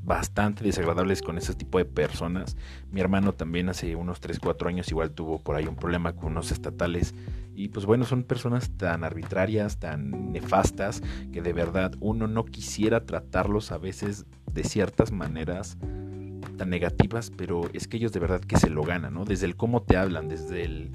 bastante 0.06 0.64
desagradables 0.64 1.22
con 1.22 1.38
ese 1.38 1.56
tipo 1.56 1.80
de 1.80 1.86
personas. 1.86 2.56
Mi 2.92 3.02
hermano 3.02 3.34
también 3.34 3.70
hace 3.70 3.96
unos 3.96 4.20
3, 4.20 4.40
4 4.40 4.70
años 4.70 4.90
igual 4.90 5.12
tuvo 5.12 5.42
por 5.42 5.56
ahí 5.56 5.66
un 5.66 5.76
problema 5.76 6.14
con 6.14 6.32
unos 6.32 6.52
estatales. 6.52 7.16
Y 7.56 7.70
pues 7.70 7.86
bueno, 7.86 8.06
son 8.06 8.24
personas 8.24 8.70
tan 8.78 9.04
arbitrarias, 9.04 9.80
tan 9.80 10.32
nefastas, 10.32 11.02
que 11.34 11.42
de 11.42 11.54
verdad 11.54 11.94
uno 12.00 12.28
no 12.28 12.46
quisiera 12.46 13.06
tratarlos 13.06 13.72
a 13.72 13.78
veces 13.78 14.26
de 14.52 14.64
ciertas 14.64 15.12
maneras 15.12 15.78
tan 16.58 16.70
negativas, 16.70 17.32
pero 17.36 17.70
es 17.74 17.88
que 17.88 17.98
ellos 17.98 18.14
de 18.14 18.20
verdad 18.20 18.42
que 18.42 18.58
se 18.58 18.70
lo 18.70 18.84
ganan, 18.84 19.14
¿no? 19.14 19.26
Desde 19.26 19.46
el 19.46 19.56
cómo 19.56 19.82
te 19.84 19.98
hablan, 19.98 20.30
desde 20.30 20.64
el, 20.64 20.92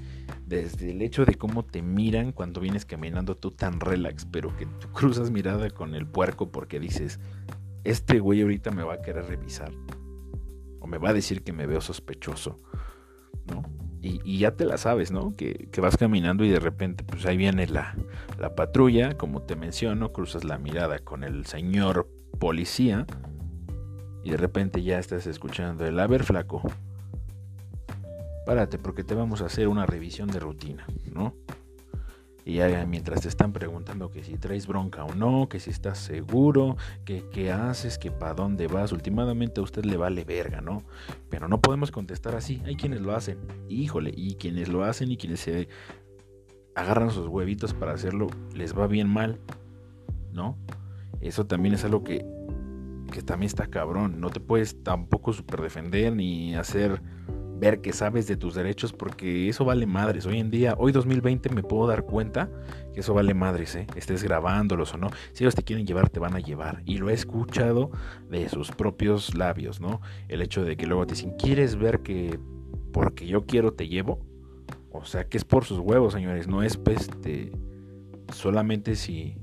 desde 0.47 0.91
el 0.91 1.01
hecho 1.01 1.25
de 1.25 1.35
cómo 1.35 1.63
te 1.63 1.81
miran 1.81 2.31
cuando 2.31 2.61
vienes 2.61 2.85
caminando 2.85 3.35
tú 3.35 3.51
tan 3.51 3.79
relax, 3.79 4.25
pero 4.25 4.55
que 4.55 4.65
tú 4.65 4.87
cruzas 4.93 5.31
mirada 5.31 5.69
con 5.69 5.95
el 5.95 6.07
puerco 6.07 6.51
porque 6.51 6.79
dices, 6.79 7.19
este 7.83 8.19
güey 8.19 8.41
ahorita 8.41 8.71
me 8.71 8.83
va 8.83 8.95
a 8.95 9.01
querer 9.01 9.25
revisar. 9.25 9.71
O 10.79 10.87
me 10.87 10.97
va 10.97 11.09
a 11.09 11.13
decir 11.13 11.43
que 11.43 11.53
me 11.53 11.65
veo 11.65 11.81
sospechoso. 11.81 12.59
¿No? 13.45 13.63
Y, 14.03 14.39
ya 14.39 14.55
te 14.55 14.65
la 14.65 14.77
sabes, 14.77 15.11
¿no? 15.11 15.35
Que, 15.35 15.69
vas 15.79 15.95
caminando 15.95 16.43
y 16.43 16.49
de 16.49 16.59
repente, 16.59 17.03
pues 17.03 17.25
ahí 17.27 17.37
viene 17.37 17.67
la, 17.67 17.95
la 18.39 18.55
patrulla, 18.55 19.15
como 19.15 19.43
te 19.43 19.55
menciono, 19.55 20.11
cruzas 20.11 20.43
la 20.43 20.57
mirada 20.57 20.99
con 20.99 21.23
el 21.23 21.45
señor 21.45 22.09
policía 22.39 23.05
y 24.23 24.31
de 24.31 24.37
repente 24.37 24.81
ya 24.81 24.99
estás 24.99 25.27
escuchando 25.27 25.85
el, 25.85 25.99
a 25.99 26.07
ver 26.07 26.23
flaco, 26.23 26.63
párate 28.45 28.77
porque 28.77 29.03
te 29.03 29.15
vamos 29.15 29.41
a 29.41 29.45
hacer 29.45 29.67
una 29.67 29.85
revisión 29.85 30.29
de 30.29 30.39
rutina, 30.39 30.85
¿no? 31.13 31.35
Y 32.43 32.55
ya 32.55 32.85
mientras 32.87 33.21
te 33.21 33.27
están 33.27 33.53
preguntando 33.53 34.09
que 34.11 34.23
si 34.23 34.37
traes 34.37 34.65
bronca 34.65 35.03
o 35.03 35.13
no, 35.13 35.47
que 35.47 35.59
si 35.59 35.69
estás 35.69 35.99
seguro, 35.99 36.75
que 37.05 37.25
qué 37.31 37.51
haces, 37.51 37.97
que 37.97 38.09
para 38.09 38.33
dónde 38.33 38.67
vas, 38.67 38.91
últimamente 38.91 39.59
a 39.59 39.63
usted 39.63 39.85
le 39.85 39.97
vale 39.97 40.23
verga, 40.23 40.61
¿no? 40.61 40.83
Pero 41.29 41.47
no 41.47 41.61
podemos 41.61 41.91
contestar 41.91 42.35
así. 42.35 42.61
Hay 42.65 42.75
quienes 42.75 43.01
lo 43.01 43.15
hacen, 43.15 43.37
híjole, 43.69 44.11
y 44.15 44.35
quienes 44.35 44.69
lo 44.69 44.83
hacen 44.83 45.11
y 45.11 45.17
quienes 45.17 45.41
se 45.41 45.69
agarran 46.75 47.11
sus 47.11 47.27
huevitos 47.27 47.73
para 47.73 47.93
hacerlo, 47.93 48.27
les 48.55 48.77
va 48.77 48.87
bien 48.87 49.07
mal, 49.07 49.39
¿no? 50.33 50.57
Eso 51.19 51.45
también 51.45 51.75
es 51.75 51.85
algo 51.85 52.03
que, 52.03 52.25
que 53.11 53.21
también 53.21 53.47
está 53.47 53.67
cabrón. 53.67 54.19
No 54.19 54.31
te 54.31 54.39
puedes 54.39 54.83
tampoco 54.83 55.33
super 55.33 55.61
defender 55.61 56.15
ni 56.15 56.55
hacer 56.55 57.01
ver 57.61 57.79
que 57.79 57.93
sabes 57.93 58.25
de 58.25 58.37
tus 58.37 58.55
derechos 58.55 58.91
porque 58.91 59.47
eso 59.47 59.63
vale 59.63 59.85
madres. 59.85 60.25
Hoy 60.25 60.39
en 60.39 60.49
día, 60.49 60.73
hoy 60.79 60.91
2020 60.91 61.49
me 61.49 61.61
puedo 61.61 61.85
dar 61.85 62.05
cuenta 62.05 62.49
que 62.91 63.01
eso 63.01 63.13
vale 63.13 63.35
madres, 63.35 63.75
¿eh? 63.75 63.85
estés 63.95 64.23
grabándolos 64.23 64.95
o 64.95 64.97
no. 64.97 65.11
Si 65.31 65.43
ellos 65.43 65.53
te 65.53 65.61
quieren 65.61 65.85
llevar, 65.85 66.09
te 66.09 66.19
van 66.19 66.35
a 66.35 66.39
llevar. 66.39 66.81
Y 66.85 66.97
lo 66.97 67.11
he 67.11 67.13
escuchado 67.13 67.91
de 68.31 68.49
sus 68.49 68.71
propios 68.71 69.35
labios, 69.35 69.79
¿no? 69.79 70.01
El 70.27 70.41
hecho 70.41 70.65
de 70.65 70.75
que 70.75 70.87
luego 70.87 71.05
te 71.05 71.13
dicen, 71.13 71.35
¿quieres 71.37 71.75
ver 71.75 71.99
que 71.99 72.39
porque 72.91 73.27
yo 73.27 73.45
quiero 73.45 73.73
te 73.73 73.87
llevo? 73.87 74.25
O 74.91 75.05
sea, 75.05 75.25
que 75.25 75.37
es 75.37 75.45
por 75.45 75.63
sus 75.63 75.77
huevos, 75.77 76.13
señores. 76.13 76.47
No 76.47 76.63
es 76.63 76.79
este, 76.87 77.51
solamente 78.33 78.95
si, 78.95 79.37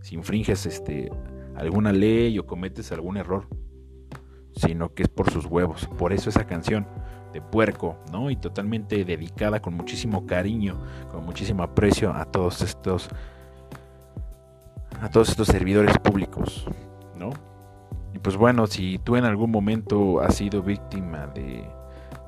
si 0.00 0.14
infringes 0.14 0.64
este, 0.64 1.10
alguna 1.56 1.92
ley 1.92 2.38
o 2.38 2.46
cometes 2.46 2.90
algún 2.90 3.18
error 3.18 3.46
sino 4.56 4.94
que 4.94 5.02
es 5.02 5.08
por 5.08 5.30
sus 5.30 5.46
huevos. 5.46 5.88
Por 5.98 6.12
eso 6.12 6.30
esa 6.30 6.46
canción 6.46 6.86
de 7.34 7.42
puerco, 7.42 7.98
¿no? 8.12 8.30
Y 8.30 8.36
totalmente 8.36 9.04
dedicada 9.04 9.60
con 9.60 9.74
muchísimo 9.74 10.24
cariño, 10.24 10.78
con 11.10 11.26
muchísimo 11.26 11.64
aprecio 11.64 12.14
a 12.14 12.24
todos 12.24 12.62
estos 12.62 13.10
a 15.00 15.10
todos 15.10 15.28
estos 15.28 15.48
servidores 15.48 15.98
públicos, 15.98 16.66
¿no? 17.16 17.30
Y 18.14 18.20
pues 18.20 18.36
bueno, 18.36 18.68
si 18.68 18.98
tú 18.98 19.16
en 19.16 19.24
algún 19.24 19.50
momento 19.50 20.20
has 20.20 20.36
sido 20.36 20.62
víctima 20.62 21.26
de, 21.26 21.68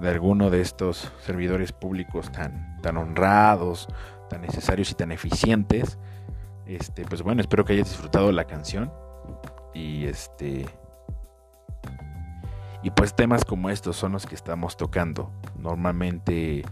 de 0.00 0.08
alguno 0.08 0.50
de 0.50 0.60
estos 0.60 1.12
servidores 1.20 1.70
públicos 1.70 2.30
tan, 2.32 2.82
tan 2.82 2.96
honrados, 2.96 3.88
tan 4.28 4.42
necesarios 4.42 4.90
y 4.90 4.94
tan 4.94 5.12
eficientes, 5.12 5.98
este, 6.66 7.04
pues 7.04 7.22
bueno, 7.22 7.40
espero 7.40 7.64
que 7.64 7.74
hayas 7.74 7.88
disfrutado 7.88 8.32
la 8.32 8.44
canción 8.44 8.92
y 9.72 10.06
este 10.06 10.66
y 12.86 12.90
pues 12.90 13.16
temas 13.16 13.44
como 13.44 13.68
estos 13.68 13.96
son 13.96 14.12
los 14.12 14.26
que 14.26 14.36
estamos 14.36 14.76
tocando. 14.76 15.32
Normalmente 15.58 16.64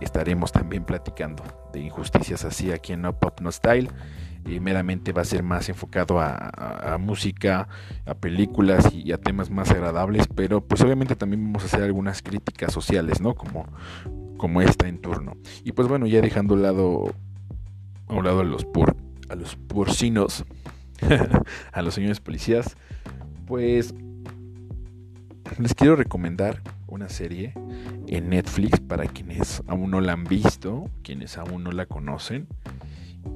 estaremos 0.00 0.52
también 0.52 0.84
platicando 0.84 1.42
de 1.70 1.80
injusticias 1.80 2.46
así 2.46 2.72
aquí 2.72 2.94
en 2.94 3.02
No 3.02 3.12
Pop 3.20 3.38
No 3.42 3.52
Style. 3.52 3.90
Y 4.46 4.58
meramente 4.58 5.12
va 5.12 5.20
a 5.20 5.26
ser 5.26 5.42
más 5.42 5.68
enfocado 5.68 6.18
a, 6.18 6.96
música, 6.98 7.68
a 8.06 8.14
películas 8.14 8.90
y 8.90 9.12
a 9.12 9.18
temas 9.18 9.50
más 9.50 9.70
agradables, 9.70 10.26
pero 10.34 10.62
pues 10.62 10.80
obviamente 10.80 11.14
también 11.14 11.44
vamos 11.44 11.64
a 11.64 11.66
hacer 11.66 11.82
algunas 11.82 12.22
críticas 12.22 12.72
sociales, 12.72 13.20
¿no? 13.20 13.34
Como 13.34 13.66
como 14.38 14.62
esta 14.62 14.88
en 14.88 14.96
turno. 14.96 15.36
Y 15.62 15.72
pues 15.72 15.88
bueno, 15.88 16.06
ya 16.06 16.22
dejando 16.22 16.54
a 16.54 16.56
un 16.56 16.62
lado, 16.62 17.14
a 18.06 18.14
un 18.14 18.24
lado 18.24 18.40
a 18.40 18.44
los, 18.44 18.64
por, 18.64 18.96
a 19.28 19.34
los 19.34 19.56
porcinos, 19.56 20.46
a 21.72 21.82
los 21.82 21.92
señores 21.92 22.20
policías, 22.20 22.78
pues 23.46 23.92
les 25.58 25.74
quiero 25.74 25.96
recomendar 25.96 26.62
una 26.86 27.08
serie 27.08 27.54
en 28.06 28.30
Netflix 28.30 28.80
para 28.80 29.06
quienes 29.06 29.62
aún 29.66 29.90
no 29.90 30.00
la 30.00 30.12
han 30.12 30.24
visto, 30.24 30.90
quienes 31.02 31.38
aún 31.38 31.64
no 31.64 31.72
la 31.72 31.86
conocen. 31.86 32.46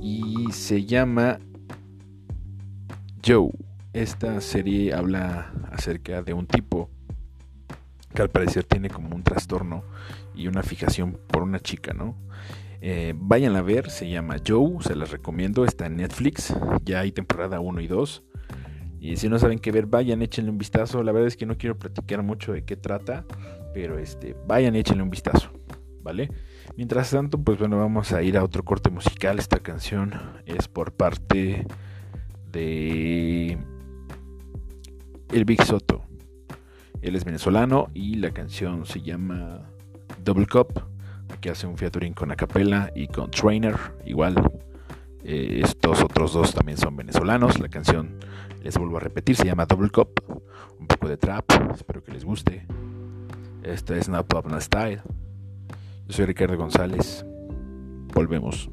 Y 0.01 0.53
se 0.53 0.85
llama 0.85 1.39
Joe. 3.25 3.51
Esta 3.93 4.41
serie 4.41 4.95
habla 4.95 5.53
acerca 5.71 6.23
de 6.23 6.33
un 6.33 6.47
tipo 6.47 6.91
que 8.15 8.23
al 8.23 8.31
parecer 8.31 8.65
tiene 8.65 8.91
como 8.91 9.15
un 9.15 9.23
trastorno 9.23 9.85
y 10.35 10.47
una 10.47 10.63
fijación 10.63 11.19
por 11.29 11.43
una 11.43 11.61
chica, 11.61 11.93
¿no? 11.93 12.17
Eh, 12.81 13.15
vayan 13.17 13.55
a 13.55 13.63
ver, 13.63 13.91
se 13.91 14.09
llama 14.11 14.37
Joe, 14.47 14.83
se 14.83 14.97
las 14.97 15.11
recomiendo, 15.11 15.65
está 15.65 15.87
en 15.87 15.97
Netflix, 15.97 16.53
ya 16.85 17.01
hay 17.01 17.13
temporada 17.13 17.61
1 17.61 17.81
y 17.81 17.87
2. 17.87 18.23
Y 19.03 19.17
si 19.17 19.29
no 19.29 19.37
saben 19.37 19.59
qué 19.59 19.73
ver, 19.73 19.87
vayan, 19.87 20.23
échenle 20.23 20.53
un 20.53 20.59
vistazo. 20.59 21.03
La 21.03 21.11
verdad 21.11 21.27
es 21.27 21.37
que 21.37 21.45
no 21.45 21.59
quiero 21.59 21.77
platicar 21.77 22.23
mucho 22.23 22.53
de 22.53 22.63
qué 22.63 22.77
trata, 22.77 23.25
pero 23.75 23.99
este, 23.99 24.37
vayan 24.47 24.77
échenle 24.77 25.03
un 25.03 25.11
vistazo, 25.11 25.51
¿vale? 26.05 26.31
Mientras 26.77 27.11
tanto, 27.11 27.37
pues 27.37 27.59
bueno, 27.59 27.77
vamos 27.79 28.13
a 28.13 28.23
ir 28.23 28.39
a 28.39 28.45
otro 28.45 28.65
corte 28.65 28.91
musical. 28.91 29.41
Esta 29.41 29.59
canción 29.59 30.13
es 30.47 30.69
por 30.69 30.93
parte 30.93 31.67
de 32.53 33.59
El 35.33 35.45
Big 35.47 35.65
Soto. 35.65 36.05
Él 37.01 37.17
es 37.17 37.25
venezolano 37.25 37.89
y 37.95 38.15
la 38.15 38.31
canción 38.31 38.87
se 38.87 39.03
llama 39.03 39.69
Double 40.23 40.47
Cup. 40.47 40.81
Aquí 41.29 41.49
hace 41.49 41.67
un 41.67 41.77
featuring 41.77 42.15
con 42.15 42.31
Acapella 42.31 42.93
y 42.95 43.09
con 43.09 43.33
Trainer, 43.33 43.75
igual. 44.07 44.37
Eh, 45.25 45.61
estos 45.63 46.03
otros 46.03 46.33
dos 46.33 46.55
también 46.55 46.79
son 46.79 46.97
venezolanos. 46.97 47.59
La 47.61 47.69
canción, 47.69 48.19
les 48.63 48.77
vuelvo 48.77 48.97
a 48.97 49.01
repetir, 49.01 49.37
se 49.37 49.45
llama 49.45 49.67
Double 49.67 49.91
Cup. 49.91 50.23
Un 50.79 50.87
poco 50.87 51.09
de 51.09 51.17
trap, 51.17 51.45
espero 51.75 52.03
que 52.03 52.13
les 52.13 52.25
guste. 52.25 52.67
Esta 53.63 53.97
es 53.97 54.09
Not 54.09 54.27
Pop 54.27 54.47
Style. 54.59 55.03
Yo 56.09 56.13
soy 56.15 56.27
Ricardo 56.27 56.57
González. 56.57 57.25
Volvemos. 58.13 58.69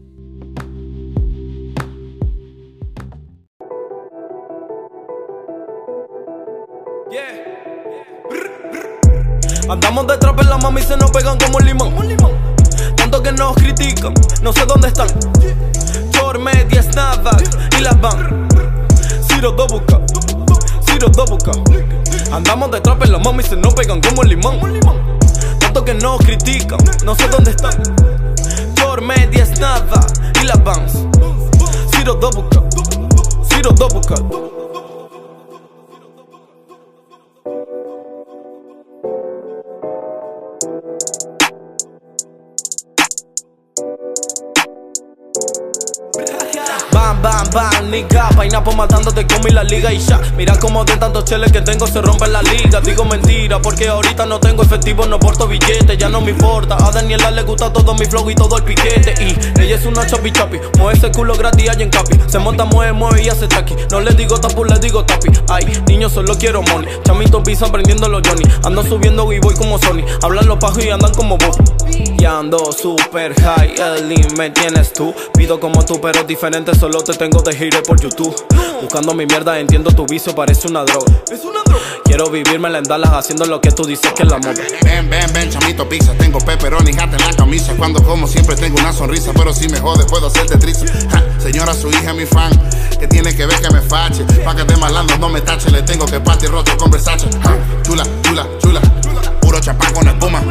Andamos 9.70 10.08
detrás 10.08 10.36
de 10.36 10.44
la 10.46 10.58
mami 10.58 10.82
y 10.82 10.84
se 10.84 10.98
nos 10.98 11.12
pegan 11.12 11.38
como 11.38 11.58
un 11.58 11.66
limón. 11.66 11.94
Tanto 12.96 13.22
que 13.22 13.32
nos 13.32 13.56
critican, 13.56 14.16
no 14.42 14.52
sé 14.52 14.66
dónde 14.66 14.88
están. 14.88 15.08
Ciro 19.40 19.54
Dobuca, 19.54 20.02
Ciro 20.86 21.08
Dobuca. 21.08 21.52
Andamos 22.30 22.72
detrás 22.72 23.00
de 23.00 23.08
la 23.08 23.20
mami 23.20 23.42
y 23.42 23.48
se 23.48 23.56
nos 23.56 23.74
pegan 23.74 24.02
como 24.02 24.22
el 24.24 24.32
limón. 24.32 24.60
Tanto 25.62 25.86
que 25.86 25.94
nos 25.94 26.20
critican, 26.20 26.78
no 27.06 27.16
sé 27.16 27.30
dónde 27.30 27.52
están. 27.52 27.82
Por 28.84 29.02
media 29.02 29.48
nada 29.62 30.06
y 30.42 30.46
las 30.46 30.62
van. 30.62 30.86
Ciro 31.90 32.16
Dobuca, 32.16 32.64
Ciro 33.50 33.72
Dobuca. 33.72 34.59
Bam, 47.10 47.24
bam, 47.24 47.50
bam, 47.52 47.90
nigga 47.90 48.30
Painapo 48.38 48.72
matándote 48.74 49.26
como 49.26 49.48
y 49.48 49.52
la 49.52 49.64
liga 49.64 49.92
y 49.92 49.98
ya. 49.98 50.22
Mira 50.38 50.56
como 50.60 50.86
de 50.86 50.96
tantos 50.98 51.26
cheles 51.26 51.52
que 51.52 51.62
tengo 51.62 51.88
se 51.88 52.02
rompe 52.02 52.28
la 52.28 52.44
liga. 52.44 52.82
Digo 52.82 53.04
mentira 53.04 53.60
porque 53.60 53.88
ahorita 53.88 54.28
no 54.28 54.40
tengo 54.40 54.62
efectivo, 54.62 55.08
no 55.08 55.18
porto 55.18 55.48
billete 55.48 55.98
Ya 55.98 56.08
no 56.08 56.22
me 56.22 56.30
importa, 56.32 56.76
a 56.76 56.92
Daniela 56.92 57.32
le 57.32 57.42
gusta 57.42 57.74
todo 57.74 57.96
mi 57.96 58.06
flow 58.06 58.30
y 58.30 58.36
todo 58.36 58.58
el 58.58 58.64
piquete. 58.64 59.16
Y 59.24 59.60
ella 59.60 59.76
es 59.76 59.88
una 59.88 60.06
chapi 60.06 60.32
chapi, 60.32 60.60
mueve 60.78 61.00
ese 61.00 61.12
culo 61.12 61.34
gratis 61.34 61.70
allá 61.72 61.84
en 61.84 62.30
Se 62.30 62.38
monta, 62.38 62.66
mueve, 62.66 62.94
mueve 62.94 63.24
y 63.24 63.30
hace 63.30 63.48
taqui. 63.48 63.76
No 63.90 64.02
le 64.02 64.14
digo 64.14 64.40
tapu, 64.40 64.64
le 64.64 64.78
digo 64.78 65.04
tapi. 65.04 65.32
Ay, 65.50 65.66
niño 65.88 66.10
solo 66.10 66.36
quiero 66.38 66.62
money. 66.62 66.88
Chamitos 67.06 67.42
pisan 67.44 67.72
prendiendo 67.72 68.08
los 68.08 68.22
Johnny. 68.24 68.44
Ando 68.64 68.84
subiendo 68.84 69.34
y 69.34 69.40
voy 69.40 69.56
como 69.56 69.80
Sony. 69.80 70.06
Hablan 70.22 70.46
los 70.46 70.60
pajos 70.60 70.86
y 70.86 70.92
andan 70.92 71.14
como 71.16 71.40
vos. 71.40 71.58
Y 72.20 72.26
ando 72.26 72.72
super 72.72 73.34
high, 73.42 73.74
el 73.80 74.36
me 74.38 74.50
tienes 74.52 74.94
tú. 74.94 75.14
Pido 75.34 75.60
como 75.60 75.84
tú 75.86 76.00
pero 76.02 76.24
diferente, 76.24 76.76
solo 76.76 76.99
te 77.04 77.14
tengo 77.14 77.42
de 77.42 77.56
gire 77.56 77.82
por 77.82 78.00
YouTube. 78.00 78.36
Buscando 78.82 79.14
mi 79.14 79.26
mierda, 79.26 79.60
entiendo 79.60 79.92
tu 79.92 80.06
vicio, 80.06 80.34
parece 80.34 80.68
una 80.68 80.84
droga. 80.84 81.12
Es 81.32 81.44
una 81.44 81.62
droga. 81.64 81.84
Quiero 82.04 82.30
vivirme 82.30 82.76
en 82.76 82.84
Dallas 82.84 83.12
haciendo 83.12 83.46
lo 83.46 83.62
que 83.62 83.72
tú 83.72 83.86
dices 83.86 84.12
que 84.14 84.24
es 84.24 84.30
la 84.30 84.38
moda. 84.38 84.54
Ven, 84.84 85.10
ven, 85.10 85.32
ven, 85.34 85.50
chamito 85.50 85.88
pizza 85.88 86.14
Tengo 86.14 86.40
pepperoni, 86.40 86.92
gata 86.92 87.18
en 87.18 87.26
la 87.26 87.34
camisa. 87.34 87.74
Cuando 87.78 88.04
como 88.04 88.28
siempre 88.28 88.56
tengo 88.56 88.80
una 88.80 88.92
sonrisa 88.92 89.32
Pero 89.34 89.54
si 89.54 89.70
me 89.70 89.80
jode 89.80 90.06
puedo 90.06 90.28
hacerte 90.28 90.58
triste. 90.58 90.88
Ja, 91.10 91.24
Señora, 91.40 91.74
su 91.74 91.90
hija 91.90 92.12
es 92.12 92.16
mi 92.16 92.26
fan. 92.26 92.52
Que 93.00 93.08
tiene 93.08 93.36
que 93.36 93.46
ver 93.46 93.62
que 93.62 93.70
me 93.70 93.82
fache 93.82 94.24
Pa' 94.44 94.56
que 94.56 94.64
de 94.64 94.76
malandro 94.78 95.18
no 95.18 95.30
me 95.30 95.42
tache 95.42 95.70
Le 95.70 95.84
tengo 95.84 96.06
que 96.06 96.20
partir 96.20 96.50
roto 96.50 96.76
con 96.78 96.92
Versace. 96.92 97.28
Ja, 97.44 97.56
Chula, 97.84 98.04
chula, 98.24 98.48
chula. 98.60 98.82
Puro 99.42 99.60
champán 99.60 99.94
con 99.94 100.08
espuma 100.08 100.42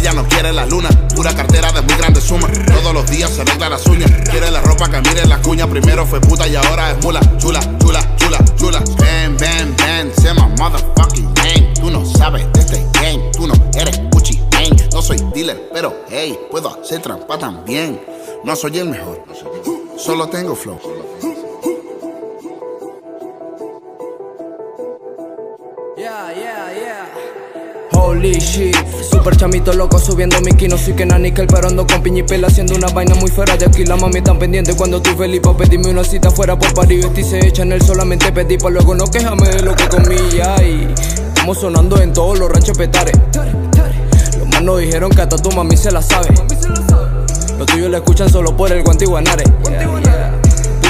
ella 0.00 0.12
no 0.14 0.26
quiere 0.26 0.52
la 0.52 0.64
luna, 0.64 0.88
pura 1.14 1.34
cartera 1.34 1.70
de 1.72 1.82
muy 1.82 1.94
grande 1.94 2.20
suma. 2.20 2.48
Todos 2.66 2.94
los 2.94 3.08
días 3.10 3.30
se 3.30 3.42
arregla 3.42 3.68
las 3.68 3.86
uñas. 3.86 4.10
Quiere 4.30 4.50
la 4.50 4.60
ropa 4.62 4.90
que 4.90 5.00
mire 5.00 5.26
la 5.26 5.40
cuña. 5.42 5.66
Primero 5.66 6.06
fue 6.06 6.20
puta 6.20 6.48
y 6.48 6.56
ahora 6.56 6.92
es 6.92 7.04
mula. 7.04 7.20
Chula, 7.38 7.60
chula, 7.78 8.16
chula, 8.16 8.38
chula. 8.56 8.82
Ven, 8.98 9.36
ven, 9.36 9.76
ven, 9.76 10.12
say 10.16 10.32
my 10.32 10.48
motherfucking 10.58 11.32
name. 11.34 11.74
Tú 11.78 11.90
no 11.90 12.04
sabes 12.06 12.50
de 12.52 12.60
este 12.60 12.86
game. 12.94 13.30
Tú 13.32 13.46
no 13.46 13.54
eres 13.74 14.00
Gucci 14.10 14.40
Mane. 14.52 14.88
No 14.92 15.02
soy 15.02 15.18
dealer, 15.34 15.68
pero 15.72 15.94
hey, 16.08 16.38
puedo 16.50 16.80
hacer 16.80 17.02
trampa 17.02 17.38
también. 17.38 18.00
No 18.42 18.56
soy 18.56 18.78
el 18.78 18.88
mejor, 18.88 19.22
solo 19.98 20.28
tengo 20.28 20.56
flow. 20.56 20.80
Holy 28.10 28.40
shit, 28.40 28.76
super 29.08 29.36
chamito 29.36 29.72
loco 29.72 29.96
subiendo 29.96 30.36
mi 30.40 30.50
no 30.66 30.76
soy 30.76 30.94
que 30.94 31.06
nickel 31.06 31.46
pero 31.46 31.68
ando 31.68 31.86
con 31.86 32.02
piñipel 32.02 32.44
haciendo 32.44 32.74
una 32.74 32.88
vaina 32.88 33.14
muy 33.14 33.30
fuera 33.30 33.56
de 33.56 33.66
aquí 33.66 33.84
La 33.84 33.94
mami 33.94 34.20
tan 34.20 34.36
pendiente 34.36 34.74
cuando 34.74 34.96
estoy 34.96 35.14
feliz 35.14 35.40
pa' 35.40 35.56
pedirme 35.56 35.90
una 35.90 36.02
cita 36.02 36.28
fuera 36.28 36.58
por 36.58 36.74
París 36.74 37.04
Vestí 37.04 37.22
se 37.22 37.46
echa 37.46 37.62
en 37.62 37.70
él 37.70 37.80
solamente 37.80 38.32
pedí 38.32 38.58
pa' 38.58 38.68
luego 38.68 38.96
no 38.96 39.04
quejame 39.04 39.48
de 39.50 39.62
lo 39.62 39.76
que 39.76 39.88
comí 39.88 40.16
Y 40.34 40.92
estamos 41.28 41.58
sonando 41.60 42.02
en 42.02 42.12
todos 42.12 42.36
los 42.36 42.50
ranchos 42.50 42.76
petares 42.76 43.14
Los 44.36 44.48
manos 44.48 44.80
dijeron 44.80 45.12
que 45.12 45.22
hasta 45.22 45.36
tu 45.36 45.52
mami 45.52 45.76
se 45.76 45.92
la 45.92 46.02
sabe. 46.02 46.30
Los 47.58 47.66
tuyos 47.68 47.90
la 47.90 47.98
escuchan 47.98 48.28
solo 48.28 48.56
por 48.56 48.72
el 48.72 48.82
guantiguanare 48.82 49.44
yeah, 49.44 49.82
yeah. 49.82 49.99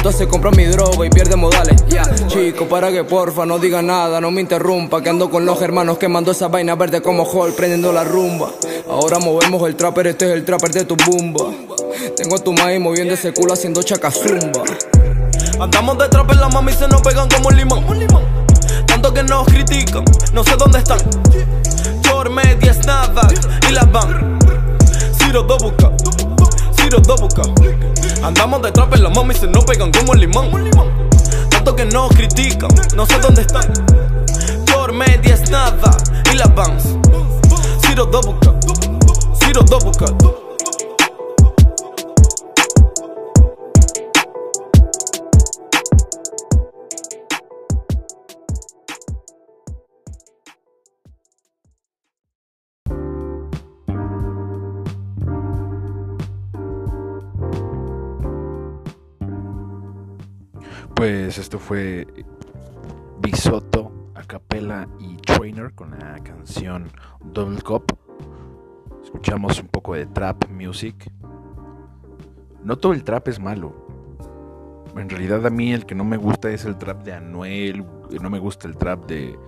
Puta 0.02 0.16
se 0.16 0.26
compra 0.26 0.50
mi 0.52 0.64
droga 0.64 1.04
y 1.04 1.10
pierde 1.10 1.36
modales. 1.36 1.84
Ya, 1.88 2.02
chico, 2.26 2.66
para 2.66 2.90
que 2.90 3.04
porfa 3.04 3.44
no 3.44 3.58
diga 3.58 3.82
nada, 3.82 4.18
no 4.18 4.30
me 4.30 4.40
interrumpa. 4.40 5.02
Que 5.02 5.10
ando 5.10 5.28
con 5.28 5.44
los 5.44 5.60
hermanos 5.60 5.98
quemando 5.98 6.32
esa 6.32 6.48
vaina 6.48 6.74
verde 6.74 7.02
como 7.02 7.24
Hall, 7.24 7.52
prendiendo 7.52 7.92
la 7.92 8.02
rumba. 8.02 8.50
Ahora 8.88 9.18
movemos 9.18 9.68
el 9.68 9.76
trapper, 9.76 10.06
este 10.06 10.24
es 10.24 10.32
el 10.32 10.46
trapper 10.46 10.72
de 10.72 10.86
tu 10.86 10.96
bumba. 10.96 11.50
Tengo 12.16 12.36
a 12.36 12.38
tu 12.38 12.54
maíz 12.54 12.80
moviendo 12.80 13.12
ese 13.12 13.34
culo 13.34 13.52
haciendo 13.52 13.82
chacazumba. 13.82 14.62
Andamos 15.60 15.98
de 15.98 16.08
la 16.34 16.48
mami 16.48 16.72
y 16.72 16.76
se 16.76 16.88
nos 16.88 17.02
pegan 17.02 17.28
como 17.28 17.48
un 17.48 17.56
limón. 17.58 18.24
Tanto 18.86 19.12
que 19.12 19.22
nos 19.22 19.46
critican, 19.48 20.04
no 20.32 20.42
sé 20.42 20.56
dónde 20.56 20.78
están. 20.78 21.00
Por 22.10 22.30
media 22.30 22.74
nada 22.86 23.28
y 23.68 23.72
las 23.72 23.92
van. 23.92 24.38
Ciro 25.18 25.42
Dobuca, 25.42 25.92
Ciro 26.78 27.00
Dobuca. 27.00 27.42
Andamos 28.22 28.60
de 28.62 28.70
la 29.00 29.08
mami 29.10 29.34
y 29.34 29.38
se 29.38 29.46
nos 29.46 29.64
pegan 29.64 29.90
como 29.92 30.12
el 30.12 30.20
limón. 30.20 30.50
Tanto 31.48 31.74
que 31.74 31.86
nos 31.86 32.10
critican, 32.10 32.70
no 32.94 33.06
sé 33.06 33.18
dónde 33.18 33.42
están. 33.42 33.72
Por 34.72 34.92
media 34.92 35.36
nada 35.50 35.96
y 36.32 36.36
las 36.36 36.54
van. 36.54 36.78
Ciro 37.86 38.04
Dobuca, 38.06 38.54
Ciro 39.40 39.62
Dobuca. 39.62 40.49
Pues 61.00 61.38
esto 61.38 61.58
fue 61.58 62.06
Bisoto, 63.22 63.90
Acapella 64.14 64.86
y 64.98 65.16
Trainer 65.16 65.72
con 65.72 65.92
la 65.92 66.18
canción 66.22 66.90
Double 67.24 67.62
Cup. 67.62 67.96
escuchamos 69.02 69.58
un 69.60 69.68
poco 69.68 69.94
de 69.94 70.04
trap 70.04 70.50
music. 70.50 71.10
No 72.62 72.76
todo 72.76 72.92
el 72.92 73.02
trap 73.02 73.28
es 73.28 73.40
malo. 73.40 73.72
En 74.94 75.08
realidad 75.08 75.46
a 75.46 75.48
mí 75.48 75.72
el 75.72 75.86
que 75.86 75.94
no 75.94 76.04
me 76.04 76.18
gusta 76.18 76.50
es 76.50 76.66
el 76.66 76.76
trap 76.76 77.02
de 77.02 77.14
Anuel, 77.14 77.86
no 78.20 78.28
me 78.28 78.38
gusta 78.38 78.68
el 78.68 78.76
trap 78.76 79.06
de, 79.06 79.38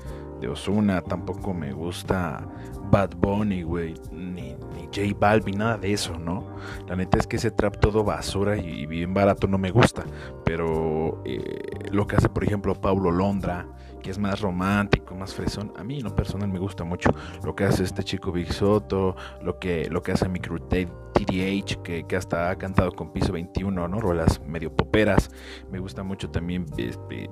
Osuna, 0.49 1.03
tampoco 1.03 1.55
me 1.55 1.73
gusta 1.73 2.49
Bad 2.91 3.15
Bunny, 3.17 3.63
güey, 3.63 3.95
ni, 4.11 4.55
ni 4.75 4.87
J 4.87 5.17
Balvin, 5.19 5.59
nada 5.59 5.79
de 5.79 5.93
eso, 5.93 6.19
¿no? 6.19 6.47
La 6.89 6.97
neta 6.97 7.19
es 7.19 7.27
que 7.27 7.37
ese 7.37 7.51
trap 7.51 7.79
todo 7.79 8.03
basura 8.05 8.57
y, 8.57 8.87
bien 8.87 9.15
barato 9.15 9.47
no 9.47 9.59
me 9.59 9.71
gusta, 9.71 10.05
pero 10.45 10.92
eh, 11.25 11.91
lo 11.91 12.07
que 12.07 12.17
hace, 12.17 12.29
por 12.29 12.45
ejemplo, 12.45 12.75
Paulo 12.75 13.11
Londra, 13.11 13.67
que 14.03 14.11
es 14.11 14.19
más 14.19 14.41
romántico, 14.41 15.15
más 15.15 15.35
fresón, 15.35 15.73
a 15.77 15.85
mí 15.85 15.99
en 15.99 16.05
lo 16.05 16.15
personal 16.15 16.49
me 16.49 16.59
gusta 16.59 16.85
mucho 16.85 17.11
lo 17.45 17.55
que 17.55 17.65
hace 17.65 17.85
este 17.85 18.03
chico 18.03 18.33
Big 18.33 18.53
Soto, 18.53 19.17
lo 19.43 19.59
que, 19.59 19.89
lo 19.91 20.03
que 20.03 20.13
hace 20.13 20.29
mi 20.29 20.41
crew 20.41 20.59
TDH, 20.59 21.83
que, 21.83 22.17
hasta 22.17 22.51
ha 22.51 22.57
cantado 22.57 22.93
con 22.93 23.13
Piso 23.13 23.33
21, 23.33 23.89
¿no? 23.89 24.01
Rolas 24.01 24.41
medio 24.47 24.75
poperas, 24.75 25.31
me 25.71 25.79
gusta 25.79 26.03
mucho 26.03 26.31
también 26.31 26.67
este, 26.77 27.31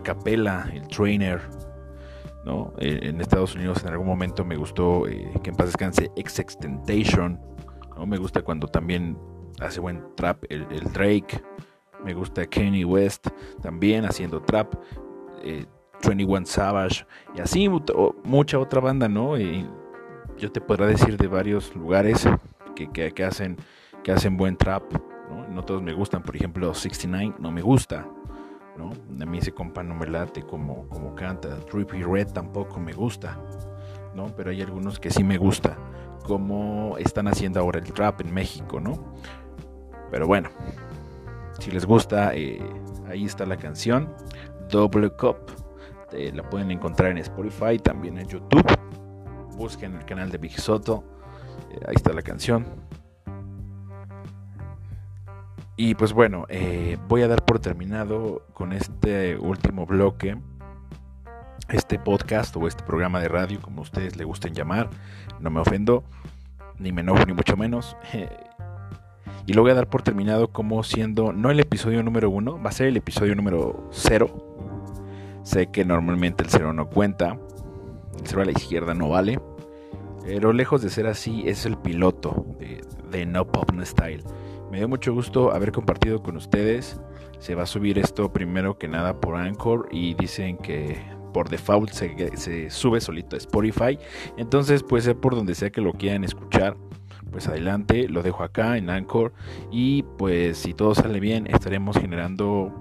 capela, 0.00 0.70
el 0.72 0.86
trainer, 0.88 1.40
¿no? 2.44 2.72
En 2.78 3.20
Estados 3.20 3.54
Unidos 3.54 3.82
en 3.82 3.90
algún 3.90 4.06
momento 4.06 4.44
me 4.44 4.56
gustó 4.56 5.06
eh, 5.06 5.32
que 5.42 5.50
en 5.50 5.56
paz 5.56 5.66
descanse 5.66 6.10
Ex 6.16 6.38
Extentation, 6.38 7.40
¿no? 7.96 8.06
Me 8.06 8.16
gusta 8.16 8.42
cuando 8.42 8.66
también 8.68 9.16
hace 9.60 9.80
buen 9.80 10.02
trap 10.16 10.44
el, 10.48 10.66
Drake, 10.92 11.42
me 12.04 12.14
gusta 12.14 12.46
Kanye 12.46 12.84
West 12.84 13.28
también 13.60 14.04
haciendo 14.04 14.40
trap, 14.40 14.74
eh, 15.42 15.66
21 16.06 16.46
Savage 16.46 17.06
y 17.34 17.40
así 17.40 17.68
mucha 18.24 18.58
otra 18.58 18.80
banda, 18.80 19.08
¿no? 19.08 19.36
Yo 19.38 20.50
te 20.50 20.60
podrá 20.60 20.86
decir 20.86 21.16
de 21.16 21.28
varios 21.28 21.74
lugares 21.76 22.28
que, 22.74 22.90
que, 22.90 23.24
hacen, 23.24 23.56
que 24.02 24.12
hacen 24.12 24.36
buen 24.36 24.56
trap, 24.56 24.82
¿no? 25.30 25.46
No 25.48 25.64
todos 25.64 25.82
me 25.82 25.92
gustan, 25.92 26.22
por 26.22 26.34
ejemplo 26.34 26.74
69 26.74 27.36
no 27.38 27.52
me 27.52 27.62
gusta, 27.62 28.06
¿no? 28.76 28.90
A 29.22 29.26
mí 29.26 29.38
ese 29.38 29.52
compa 29.52 29.82
no 29.82 29.94
me 29.94 30.06
late 30.06 30.42
como, 30.42 30.88
como 30.88 31.14
canta. 31.14 31.56
Trippy 31.66 32.02
Red 32.02 32.28
tampoco 32.32 32.80
me 32.80 32.92
gusta, 32.92 33.38
¿no? 34.14 34.26
Pero 34.36 34.50
hay 34.50 34.60
algunos 34.62 34.98
que 34.98 35.10
sí 35.10 35.22
me 35.22 35.38
gusta, 35.38 35.76
como 36.24 36.96
están 36.98 37.28
haciendo 37.28 37.60
ahora 37.60 37.78
el 37.78 37.92
trap 37.92 38.22
en 38.22 38.34
México, 38.34 38.80
¿no? 38.80 39.14
Pero 40.10 40.26
bueno, 40.26 40.50
si 41.58 41.70
les 41.70 41.86
gusta, 41.86 42.34
eh, 42.34 42.60
ahí 43.08 43.24
está 43.24 43.46
la 43.46 43.56
canción, 43.56 44.14
Double 44.68 45.10
Cup. 45.10 45.36
Eh, 46.12 46.32
la 46.34 46.42
pueden 46.48 46.70
encontrar 46.70 47.10
en 47.10 47.18
Spotify, 47.18 47.78
también 47.78 48.18
en 48.18 48.28
YouTube. 48.28 48.66
Busquen 49.56 49.94
el 49.94 50.04
canal 50.04 50.30
de 50.30 50.38
Big 50.38 50.58
Soto. 50.58 51.04
Eh, 51.70 51.80
ahí 51.86 51.94
está 51.94 52.12
la 52.12 52.22
canción. 52.22 52.66
Y 55.76 55.94
pues 55.94 56.12
bueno, 56.12 56.44
eh, 56.48 56.98
voy 57.08 57.22
a 57.22 57.28
dar 57.28 57.44
por 57.44 57.58
terminado 57.58 58.46
con 58.52 58.72
este 58.72 59.38
último 59.38 59.86
bloque, 59.86 60.36
este 61.70 61.98
podcast 61.98 62.54
o 62.56 62.66
este 62.66 62.84
programa 62.84 63.20
de 63.20 63.28
radio, 63.28 63.60
como 63.60 63.82
ustedes 63.82 64.16
le 64.16 64.24
gusten 64.24 64.52
llamar. 64.52 64.90
No 65.40 65.50
me 65.50 65.60
ofendo, 65.60 66.04
ni 66.78 66.92
me 66.92 67.00
enojo, 67.00 67.24
ni 67.24 67.32
mucho 67.32 67.56
menos. 67.56 67.96
y 69.46 69.54
lo 69.54 69.62
voy 69.62 69.72
a 69.72 69.74
dar 69.74 69.88
por 69.88 70.02
terminado 70.02 70.48
como 70.48 70.82
siendo, 70.82 71.32
no 71.32 71.50
el 71.50 71.60
episodio 71.60 72.02
número 72.02 72.30
uno, 72.30 72.60
va 72.62 72.70
a 72.70 72.72
ser 72.72 72.86
el 72.88 72.96
episodio 72.96 73.34
número 73.34 73.88
cero. 73.90 74.30
Sé 75.42 75.68
que 75.68 75.84
normalmente 75.84 76.44
el 76.44 76.50
cero 76.50 76.72
no 76.72 76.88
cuenta, 76.88 77.38
el 78.18 78.26
cero 78.26 78.42
a 78.42 78.44
la 78.44 78.52
izquierda 78.52 78.94
no 78.94 79.08
vale. 79.08 79.40
Pero 80.24 80.52
lejos 80.52 80.82
de 80.82 80.90
ser 80.90 81.06
así, 81.06 81.42
es 81.46 81.66
el 81.66 81.76
piloto 81.76 82.46
de, 83.10 83.26
No 83.26 83.46
Pop 83.46 83.72
No 83.72 83.84
Style. 83.84 84.22
Me 84.70 84.78
dio 84.78 84.88
mucho 84.88 85.12
gusto 85.12 85.52
haber 85.52 85.72
compartido 85.72 86.22
con 86.22 86.36
ustedes. 86.36 87.00
Se 87.40 87.56
va 87.56 87.64
a 87.64 87.66
subir 87.66 87.98
esto 87.98 88.32
primero 88.32 88.78
que 88.78 88.86
nada 88.86 89.20
por 89.20 89.36
Anchor 89.36 89.88
y 89.90 90.14
dicen 90.14 90.56
que 90.58 91.02
por 91.32 91.48
default 91.48 91.90
se, 91.90 92.70
sube 92.70 93.00
solito 93.00 93.34
a 93.34 93.38
Spotify. 93.38 93.98
Entonces 94.36 94.82
puede 94.84 95.02
ser 95.02 95.16
por 95.16 95.34
donde 95.34 95.54
sea 95.56 95.70
que 95.70 95.80
lo 95.80 95.92
quieran 95.92 96.22
escuchar. 96.22 96.76
Pues 97.32 97.48
adelante, 97.48 98.08
lo 98.08 98.22
dejo 98.22 98.44
acá 98.44 98.76
en 98.76 98.90
Anchor. 98.90 99.32
Y 99.70 100.04
pues 100.18 100.58
si 100.58 100.74
todo 100.74 100.94
sale 100.94 101.18
bien, 101.18 101.46
estaremos 101.46 101.96
generando 101.96 102.72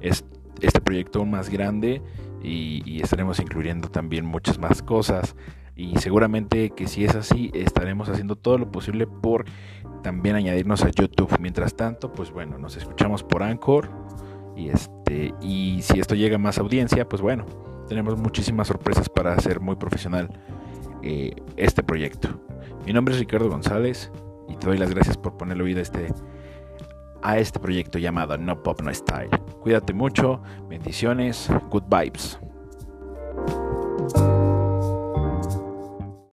este 0.00 0.80
proyecto 0.80 1.24
más 1.24 1.48
grande 1.48 2.02
y, 2.42 3.00
estaremos 3.02 3.40
incluyendo 3.40 3.88
también 3.88 4.26
muchas 4.26 4.58
más 4.58 4.82
cosas. 4.82 5.34
Y 5.74 5.96
seguramente 5.98 6.70
que 6.70 6.86
si 6.86 7.04
es 7.04 7.14
así, 7.14 7.50
estaremos 7.54 8.08
haciendo 8.08 8.36
todo 8.36 8.58
lo 8.58 8.70
posible 8.70 9.06
por 9.06 9.46
también 10.02 10.36
añadirnos 10.36 10.84
a 10.84 10.90
YouTube. 10.90 11.34
Mientras 11.40 11.74
tanto, 11.74 12.12
pues 12.12 12.30
bueno, 12.30 12.58
nos 12.58 12.76
escuchamos 12.76 13.22
por 13.22 13.42
Anchor. 13.42 13.88
Y 14.56 14.68
este, 14.68 15.34
y 15.40 15.80
si 15.82 16.00
esto 16.00 16.14
llega 16.14 16.36
a 16.36 16.38
más 16.38 16.58
audiencia, 16.58 17.08
pues 17.08 17.22
bueno, 17.22 17.46
tenemos 17.88 18.18
muchísimas 18.18 18.68
sorpresas 18.68 19.08
para 19.08 19.32
hacer 19.32 19.60
muy 19.60 19.76
profesional 19.76 20.28
eh, 21.02 21.34
este 21.56 21.82
proyecto. 21.82 22.28
Mi 22.86 22.92
nombre 22.92 23.14
es 23.14 23.20
Ricardo 23.20 23.48
González 23.48 24.10
y 24.48 24.56
te 24.56 24.66
doy 24.66 24.78
las 24.78 24.90
gracias 24.90 25.16
por 25.16 25.36
ponerle 25.36 25.64
oído 25.64 25.78
a 25.80 25.82
este, 25.82 26.12
a 27.22 27.38
este 27.38 27.60
proyecto 27.60 27.98
llamado 27.98 28.36
No 28.38 28.62
Pop 28.62 28.80
No 28.82 28.92
Style. 28.92 29.30
Cuídate 29.60 29.92
mucho, 29.92 30.40
bendiciones, 30.68 31.48
good 31.70 31.84
vibes. 31.88 32.38